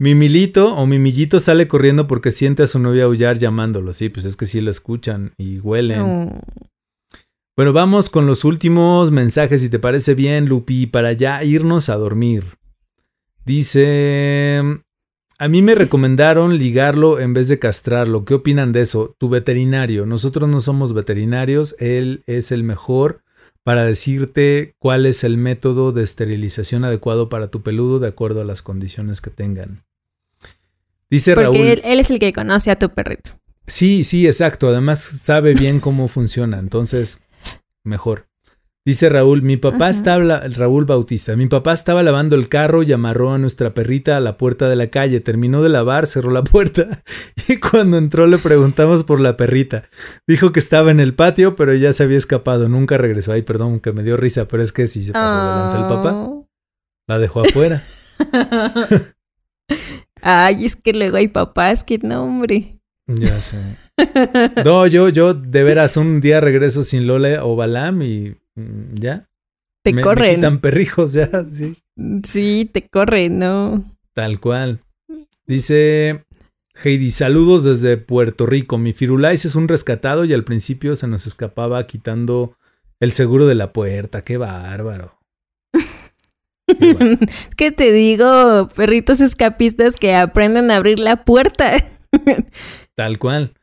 Mimilito 0.00 0.76
o 0.76 0.86
Mimillito 0.86 1.40
sale 1.40 1.66
corriendo 1.66 2.06
porque 2.06 2.30
siente 2.30 2.62
a 2.62 2.68
su 2.68 2.78
novia 2.78 3.04
aullar 3.04 3.38
llamándolo. 3.38 3.92
Sí, 3.92 4.08
pues 4.08 4.26
es 4.26 4.36
que 4.36 4.46
sí 4.46 4.60
lo 4.60 4.70
escuchan 4.70 5.32
y 5.36 5.58
huelen. 5.58 6.40
Bueno, 7.56 7.72
vamos 7.72 8.08
con 8.08 8.24
los 8.24 8.44
últimos 8.44 9.10
mensajes, 9.10 9.60
si 9.60 9.68
te 9.68 9.80
parece 9.80 10.14
bien, 10.14 10.46
Lupi, 10.46 10.86
para 10.86 11.12
ya 11.12 11.42
irnos 11.42 11.88
a 11.88 11.96
dormir. 11.96 12.44
Dice, 13.44 14.62
a 15.38 15.48
mí 15.48 15.62
me 15.62 15.74
recomendaron 15.74 16.56
ligarlo 16.58 17.18
en 17.18 17.34
vez 17.34 17.48
de 17.48 17.58
castrarlo. 17.58 18.24
¿Qué 18.24 18.34
opinan 18.34 18.70
de 18.70 18.82
eso? 18.82 19.16
Tu 19.18 19.28
veterinario. 19.28 20.06
Nosotros 20.06 20.48
no 20.48 20.60
somos 20.60 20.92
veterinarios, 20.92 21.74
él 21.80 22.22
es 22.26 22.52
el 22.52 22.62
mejor 22.62 23.24
para 23.64 23.84
decirte 23.84 24.76
cuál 24.78 25.06
es 25.06 25.24
el 25.24 25.36
método 25.36 25.90
de 25.90 26.04
esterilización 26.04 26.84
adecuado 26.84 27.28
para 27.28 27.50
tu 27.50 27.62
peludo 27.62 27.98
de 27.98 28.06
acuerdo 28.06 28.40
a 28.40 28.44
las 28.44 28.62
condiciones 28.62 29.20
que 29.20 29.30
tengan. 29.30 29.87
Dice 31.10 31.34
Porque 31.34 31.44
Raúl. 31.44 31.56
Él, 31.56 31.80
él 31.84 32.00
es 32.00 32.10
el 32.10 32.18
que 32.18 32.32
conoce 32.32 32.70
a 32.70 32.76
tu 32.76 32.90
perrito. 32.90 33.32
Sí, 33.66 34.04
sí, 34.04 34.26
exacto. 34.26 34.68
Además 34.68 35.00
sabe 35.00 35.54
bien 35.54 35.80
cómo 35.80 36.08
funciona. 36.08 36.58
Entonces, 36.58 37.20
mejor. 37.84 38.28
Dice 38.88 39.10
Raúl, 39.10 39.42
mi 39.42 39.58
papá 39.58 39.90
estaba, 39.90 40.40
Raúl 40.48 40.86
Bautista, 40.86 41.36
mi 41.36 41.46
papá 41.46 41.74
estaba 41.74 42.02
lavando 42.02 42.36
el 42.36 42.48
carro 42.48 42.82
y 42.82 42.90
amarró 42.90 43.34
a 43.34 43.38
nuestra 43.38 43.74
perrita 43.74 44.16
a 44.16 44.20
la 44.20 44.38
puerta 44.38 44.66
de 44.66 44.76
la 44.76 44.86
calle. 44.86 45.20
Terminó 45.20 45.62
de 45.62 45.68
lavar, 45.68 46.06
cerró 46.06 46.30
la 46.30 46.42
puerta 46.42 47.02
y 47.48 47.58
cuando 47.58 47.98
entró 47.98 48.26
le 48.26 48.38
preguntamos 48.38 49.04
por 49.04 49.20
la 49.20 49.36
perrita. 49.36 49.90
Dijo 50.26 50.52
que 50.52 50.60
estaba 50.60 50.90
en 50.90 51.00
el 51.00 51.12
patio, 51.12 51.54
pero 51.54 51.74
ya 51.74 51.92
se 51.92 52.04
había 52.04 52.16
escapado, 52.16 52.70
nunca 52.70 52.96
regresó. 52.96 53.32
Ay, 53.32 53.42
perdón, 53.42 53.80
que 53.80 53.92
me 53.92 54.02
dio 54.02 54.16
risa, 54.16 54.48
pero 54.48 54.62
es 54.62 54.72
que 54.72 54.86
si 54.86 55.04
se 55.04 55.12
pasó 55.12 55.36
de 55.36 55.60
lanza 55.60 55.76
el 55.76 55.94
papá, 55.94 56.12
oh. 56.14 56.48
la 57.06 57.18
dejó 57.18 57.42
afuera. 57.42 57.82
Ay, 60.22 60.64
es 60.64 60.76
que 60.76 60.92
luego 60.92 61.16
hay 61.16 61.28
papás 61.28 61.84
que 61.84 61.98
no, 61.98 62.24
hombre. 62.24 62.80
Ya 63.06 63.40
sé. 63.40 63.58
No, 64.64 64.86
yo, 64.86 65.08
yo 65.08 65.32
de 65.34 65.62
veras 65.62 65.96
un 65.96 66.20
día 66.20 66.40
regreso 66.40 66.82
sin 66.82 67.06
Lola 67.06 67.44
o 67.44 67.56
Balam 67.56 68.02
y 68.02 68.36
Mm, 68.58 68.94
ya. 68.94 69.24
Te 69.84 69.94
corren. 70.00 70.30
Me 70.30 70.34
quitan 70.36 70.58
perrijos, 70.60 71.12
ya, 71.12 71.30
sí. 71.52 71.76
Sí, 72.24 72.68
te 72.70 72.88
corren, 72.88 73.38
¿no? 73.38 73.84
Tal 74.14 74.40
cual. 74.40 74.80
Dice 75.46 76.24
Heidi, 76.82 77.10
saludos 77.12 77.64
desde 77.64 77.96
Puerto 77.96 78.46
Rico. 78.46 78.78
Mi 78.78 78.92
Firulais 78.92 79.44
es 79.44 79.54
un 79.54 79.68
rescatado 79.68 80.24
y 80.24 80.32
al 80.32 80.44
principio 80.44 80.96
se 80.96 81.06
nos 81.06 81.26
escapaba 81.26 81.86
quitando 81.86 82.56
el 83.00 83.12
seguro 83.12 83.46
de 83.46 83.54
la 83.54 83.72
puerta. 83.72 84.22
Qué 84.22 84.36
bárbaro. 84.36 85.17
¿Qué 87.56 87.72
te 87.72 87.92
digo? 87.92 88.68
Perritos 88.74 89.20
escapistas 89.20 89.96
que 89.96 90.14
aprenden 90.14 90.70
a 90.70 90.76
abrir 90.76 90.98
la 90.98 91.24
puerta. 91.24 91.70
Tal 92.94 93.18
cual. 93.18 93.54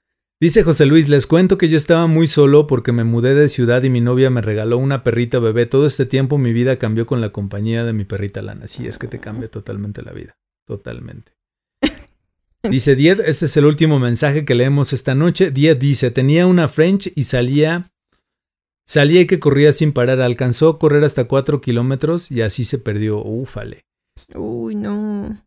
Dice 0.41 0.63
José 0.63 0.85
Luis, 0.85 1.07
les 1.07 1.27
cuento 1.27 1.57
que 1.57 1.69
yo 1.69 1.77
estaba 1.77 2.07
muy 2.07 2.27
solo 2.27 2.67
porque 2.67 2.91
me 2.91 3.05
mudé 3.05 3.33
de 3.33 3.47
ciudad 3.47 3.83
y 3.83 3.89
mi 3.89 4.01
novia 4.01 4.29
me 4.29 4.41
regaló 4.41 4.77
una 4.77 5.01
perrita 5.01 5.39
bebé. 5.39 5.65
Todo 5.65 5.85
este 5.85 6.05
tiempo 6.05 6.37
mi 6.37 6.51
vida 6.51 6.77
cambió 6.77 7.05
con 7.05 7.21
la 7.21 7.31
compañía 7.31 7.85
de 7.85 7.93
mi 7.93 8.03
perrita 8.03 8.41
Lana. 8.41 8.67
Sí, 8.67 8.85
es 8.85 8.97
que 8.97 9.07
te 9.07 9.19
cambia 9.19 9.49
totalmente 9.49 10.01
la 10.01 10.11
vida. 10.11 10.37
Totalmente. 10.67 11.31
Dice 12.69 12.95
Diez, 12.95 13.19
este 13.25 13.45
es 13.45 13.55
el 13.55 13.65
último 13.65 13.97
mensaje 13.97 14.43
que 14.43 14.55
leemos 14.55 14.91
esta 14.91 15.15
noche. 15.15 15.51
Diez 15.51 15.79
dice, 15.79 16.11
tenía 16.11 16.47
una 16.47 16.67
French 16.67 17.11
y 17.15 17.23
salía, 17.23 17.85
salía 18.85 19.21
y 19.21 19.27
que 19.27 19.39
corría 19.39 19.71
sin 19.71 19.91
parar. 19.91 20.21
Alcanzó 20.21 20.69
a 20.69 20.79
correr 20.79 21.03
hasta 21.03 21.25
cuatro 21.25 21.61
kilómetros 21.61 22.31
y 22.31 22.41
así 22.41 22.65
se 22.65 22.79
perdió. 22.79 23.19
Ufale. 23.23 23.85
Uy, 24.33 24.75
no. 24.75 25.41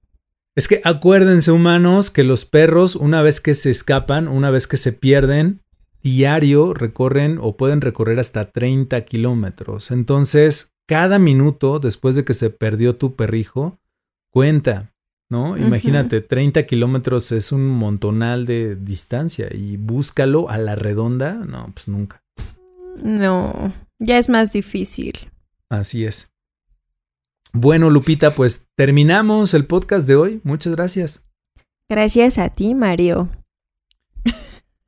Es 0.57 0.67
que 0.67 0.81
acuérdense, 0.85 1.53
humanos, 1.53 2.11
que 2.11 2.25
los 2.25 2.45
perros, 2.45 2.97
una 2.97 3.23
vez 3.23 3.41
que 3.41 3.55
se 3.55 3.71
escapan, 3.71 4.27
una 4.27 4.51
vez 4.51 4.67
que 4.67 4.77
se 4.77 4.93
pierden, 4.93 5.63
diario 6.03 6.75
recorren 6.75 7.39
o 7.41 7.57
pueden 7.57 7.81
recorrer 7.81 8.19
hasta 8.19 8.51
30 8.51 9.05
kilómetros. 9.05 9.91
Entonces, 9.91 10.73
cada 10.89 11.19
minuto 11.19 11.79
después 11.79 12.17
de 12.17 12.25
que 12.25 12.35
se 12.35 12.51
perdió 12.51 12.97
tu 12.97 13.15
perrijo, 13.15 13.79
cuenta, 14.33 14.93
¿no? 15.31 15.57
Imagínate, 15.57 16.23
30 16.23 16.67
kilómetros 16.67 17.31
es 17.33 17.53
un 17.53 17.67
montonal 17.69 18.47
de 18.47 18.75
distancia 18.75 19.49
y 19.53 19.77
búscalo 19.77 20.49
a 20.49 20.59
la 20.59 20.75
redonda, 20.75 21.35
no, 21.35 21.71
pues 21.75 21.89
nunca. 21.89 22.23
No, 23.03 23.73
ya 23.99 24.19
es 24.19 24.29
más 24.29 24.53
difícil. 24.53 25.31
Así 25.69 26.05
es. 26.05 26.33
Bueno, 27.53 27.91
Lupita, 27.91 28.33
pues 28.33 28.69
terminamos 28.77 29.55
el 29.55 29.67
podcast 29.67 30.07
de 30.07 30.17
hoy. 30.17 30.41
Muchas 30.45 30.75
gracias. 30.75 31.25
Gracias 31.89 32.39
a 32.39 32.51
ti, 32.51 32.75
Mario. 32.75 33.31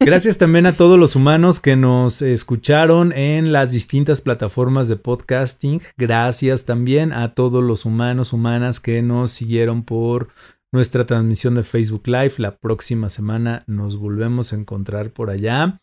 Gracias 0.02 0.38
también 0.38 0.64
a 0.64 0.76
todos 0.76 0.98
los 0.98 1.14
humanos 1.14 1.60
que 1.60 1.76
nos 1.76 2.22
escucharon 2.22 3.12
en 3.12 3.52
las 3.52 3.72
distintas 3.72 4.22
plataformas 4.22 4.88
de 4.88 4.96
podcasting. 4.96 5.82
Gracias 5.98 6.64
también 6.64 7.12
a 7.12 7.34
todos 7.34 7.62
los 7.62 7.84
humanos, 7.84 8.32
humanas 8.32 8.80
que 8.80 9.02
nos 9.02 9.30
siguieron 9.30 9.82
por 9.82 10.28
nuestra 10.72 11.04
transmisión 11.04 11.54
de 11.54 11.64
Facebook 11.64 12.06
Live. 12.06 12.34
La 12.38 12.56
próxima 12.56 13.10
semana 13.10 13.62
nos 13.66 13.96
volvemos 13.96 14.54
a 14.54 14.56
encontrar 14.56 15.10
por 15.10 15.28
allá. 15.28 15.82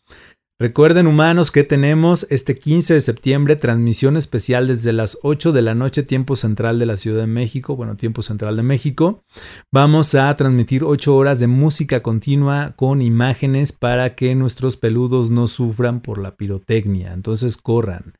Recuerden 0.60 1.06
humanos 1.06 1.52
que 1.52 1.62
tenemos 1.62 2.26
este 2.30 2.58
15 2.58 2.94
de 2.94 3.00
septiembre 3.00 3.54
transmisión 3.54 4.16
especial 4.16 4.66
desde 4.66 4.92
las 4.92 5.16
8 5.22 5.52
de 5.52 5.62
la 5.62 5.76
noche 5.76 6.02
tiempo 6.02 6.34
central 6.34 6.80
de 6.80 6.86
la 6.86 6.96
Ciudad 6.96 7.20
de 7.20 7.28
México, 7.28 7.76
bueno, 7.76 7.94
tiempo 7.94 8.22
central 8.22 8.56
de 8.56 8.64
México. 8.64 9.22
Vamos 9.70 10.16
a 10.16 10.34
transmitir 10.34 10.82
8 10.82 11.14
horas 11.14 11.38
de 11.38 11.46
música 11.46 12.02
continua 12.02 12.74
con 12.74 13.02
imágenes 13.02 13.70
para 13.70 14.16
que 14.16 14.34
nuestros 14.34 14.76
peludos 14.76 15.30
no 15.30 15.46
sufran 15.46 16.00
por 16.00 16.18
la 16.18 16.34
pirotecnia. 16.34 17.12
Entonces 17.12 17.56
corran. 17.56 18.14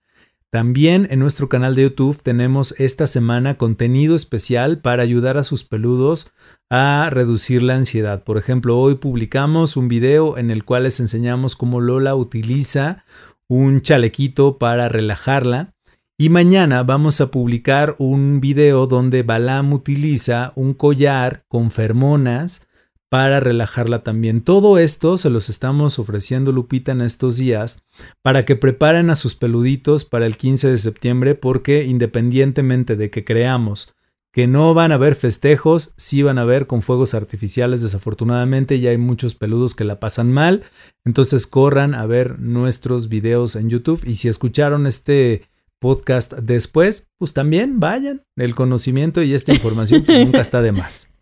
También 0.50 1.06
en 1.10 1.18
nuestro 1.18 1.50
canal 1.50 1.74
de 1.74 1.82
YouTube 1.82 2.22
tenemos 2.22 2.74
esta 2.78 3.06
semana 3.06 3.58
contenido 3.58 4.16
especial 4.16 4.80
para 4.80 5.02
ayudar 5.02 5.36
a 5.36 5.44
sus 5.44 5.64
peludos 5.64 6.32
a 6.70 7.10
reducir 7.10 7.62
la 7.62 7.74
ansiedad. 7.74 8.24
Por 8.24 8.38
ejemplo, 8.38 8.78
hoy 8.78 8.94
publicamos 8.94 9.76
un 9.76 9.88
video 9.88 10.38
en 10.38 10.50
el 10.50 10.64
cual 10.64 10.84
les 10.84 11.00
enseñamos 11.00 11.54
cómo 11.54 11.82
Lola 11.82 12.14
utiliza 12.14 13.04
un 13.46 13.82
chalequito 13.82 14.56
para 14.56 14.88
relajarla. 14.88 15.74
Y 16.16 16.30
mañana 16.30 16.82
vamos 16.82 17.20
a 17.20 17.30
publicar 17.30 17.94
un 17.98 18.40
video 18.40 18.86
donde 18.86 19.22
Balam 19.22 19.74
utiliza 19.74 20.52
un 20.56 20.72
collar 20.72 21.44
con 21.48 21.70
fermonas 21.70 22.66
para 23.08 23.40
relajarla 23.40 24.00
también. 24.00 24.42
Todo 24.42 24.78
esto 24.78 25.18
se 25.18 25.30
los 25.30 25.48
estamos 25.48 25.98
ofreciendo 25.98 26.52
Lupita 26.52 26.92
en 26.92 27.00
estos 27.00 27.36
días 27.36 27.82
para 28.22 28.44
que 28.44 28.56
preparen 28.56 29.10
a 29.10 29.14
sus 29.14 29.34
peluditos 29.34 30.04
para 30.04 30.26
el 30.26 30.36
15 30.36 30.70
de 30.70 30.78
septiembre 30.78 31.34
porque 31.34 31.84
independientemente 31.84 32.96
de 32.96 33.10
que 33.10 33.24
creamos 33.24 33.94
que 34.30 34.46
no 34.46 34.74
van 34.74 34.92
a 34.92 34.96
haber 34.96 35.16
festejos, 35.16 35.94
sí 35.96 36.22
van 36.22 36.38
a 36.38 36.42
haber 36.42 36.66
con 36.66 36.82
fuegos 36.82 37.14
artificiales 37.14 37.82
desafortunadamente 37.82 38.78
ya 38.78 38.90
hay 38.90 38.98
muchos 38.98 39.34
peludos 39.34 39.74
que 39.74 39.84
la 39.84 40.00
pasan 40.00 40.30
mal, 40.30 40.64
entonces 41.04 41.46
corran 41.46 41.94
a 41.94 42.06
ver 42.06 42.38
nuestros 42.38 43.08
videos 43.08 43.56
en 43.56 43.70
YouTube 43.70 44.02
y 44.04 44.16
si 44.16 44.28
escucharon 44.28 44.86
este 44.86 45.48
podcast 45.78 46.34
después, 46.34 47.10
pues 47.18 47.32
también 47.32 47.80
vayan, 47.80 48.22
el 48.36 48.54
conocimiento 48.54 49.22
y 49.22 49.34
esta 49.34 49.52
información 49.52 50.04
pues, 50.04 50.24
nunca 50.26 50.40
está 50.40 50.60
de 50.60 50.72
más. 50.72 51.10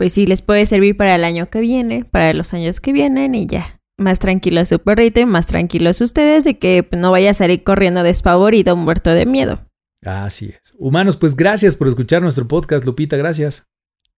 Pues 0.00 0.14
sí, 0.14 0.24
les 0.24 0.40
puede 0.40 0.64
servir 0.64 0.96
para 0.96 1.14
el 1.14 1.24
año 1.24 1.50
que 1.50 1.60
viene, 1.60 2.06
para 2.06 2.32
los 2.32 2.54
años 2.54 2.80
que 2.80 2.94
vienen 2.94 3.34
y 3.34 3.46
ya. 3.46 3.78
Más 3.98 4.18
tranquilo 4.18 4.64
su 4.64 4.78
perrito 4.78 5.20
y 5.20 5.26
más 5.26 5.46
tranquilos 5.46 6.00
ustedes 6.00 6.44
de 6.44 6.58
que 6.58 6.88
no 6.96 7.10
vaya 7.10 7.32
a 7.32 7.34
salir 7.34 7.62
corriendo 7.62 8.02
despavorido, 8.02 8.76
muerto 8.76 9.10
de 9.10 9.26
miedo. 9.26 9.60
Así 10.02 10.54
es. 10.54 10.72
Humanos, 10.78 11.18
pues 11.18 11.36
gracias 11.36 11.76
por 11.76 11.86
escuchar 11.86 12.22
nuestro 12.22 12.48
podcast, 12.48 12.86
Lupita, 12.86 13.18
gracias. 13.18 13.64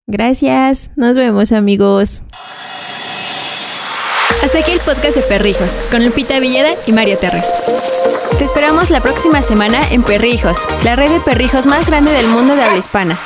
Gracias, 0.07 0.92
nos 0.95 1.16
vemos 1.16 1.51
amigos. 1.51 2.23
Hasta 4.45 4.61
aquí 4.61 4.71
el 4.71 4.79
podcast 4.79 5.16
de 5.16 5.23
Perrijos, 5.23 5.81
con 5.90 6.05
Lupita 6.05 6.38
Villeda 6.38 6.71
y 6.87 6.92
Mario 6.92 7.18
Terres. 7.18 7.51
Te 8.38 8.45
esperamos 8.45 8.90
la 8.90 9.01
próxima 9.01 9.42
semana 9.42 9.81
en 9.90 10.05
Perrijos, 10.05 10.59
la 10.85 10.95
red 10.95 11.11
de 11.11 11.18
perrijos 11.18 11.66
más 11.66 11.88
grande 11.88 12.12
del 12.12 12.29
mundo 12.29 12.55
de 12.55 12.62
habla 12.62 12.79
hispana. 12.79 13.18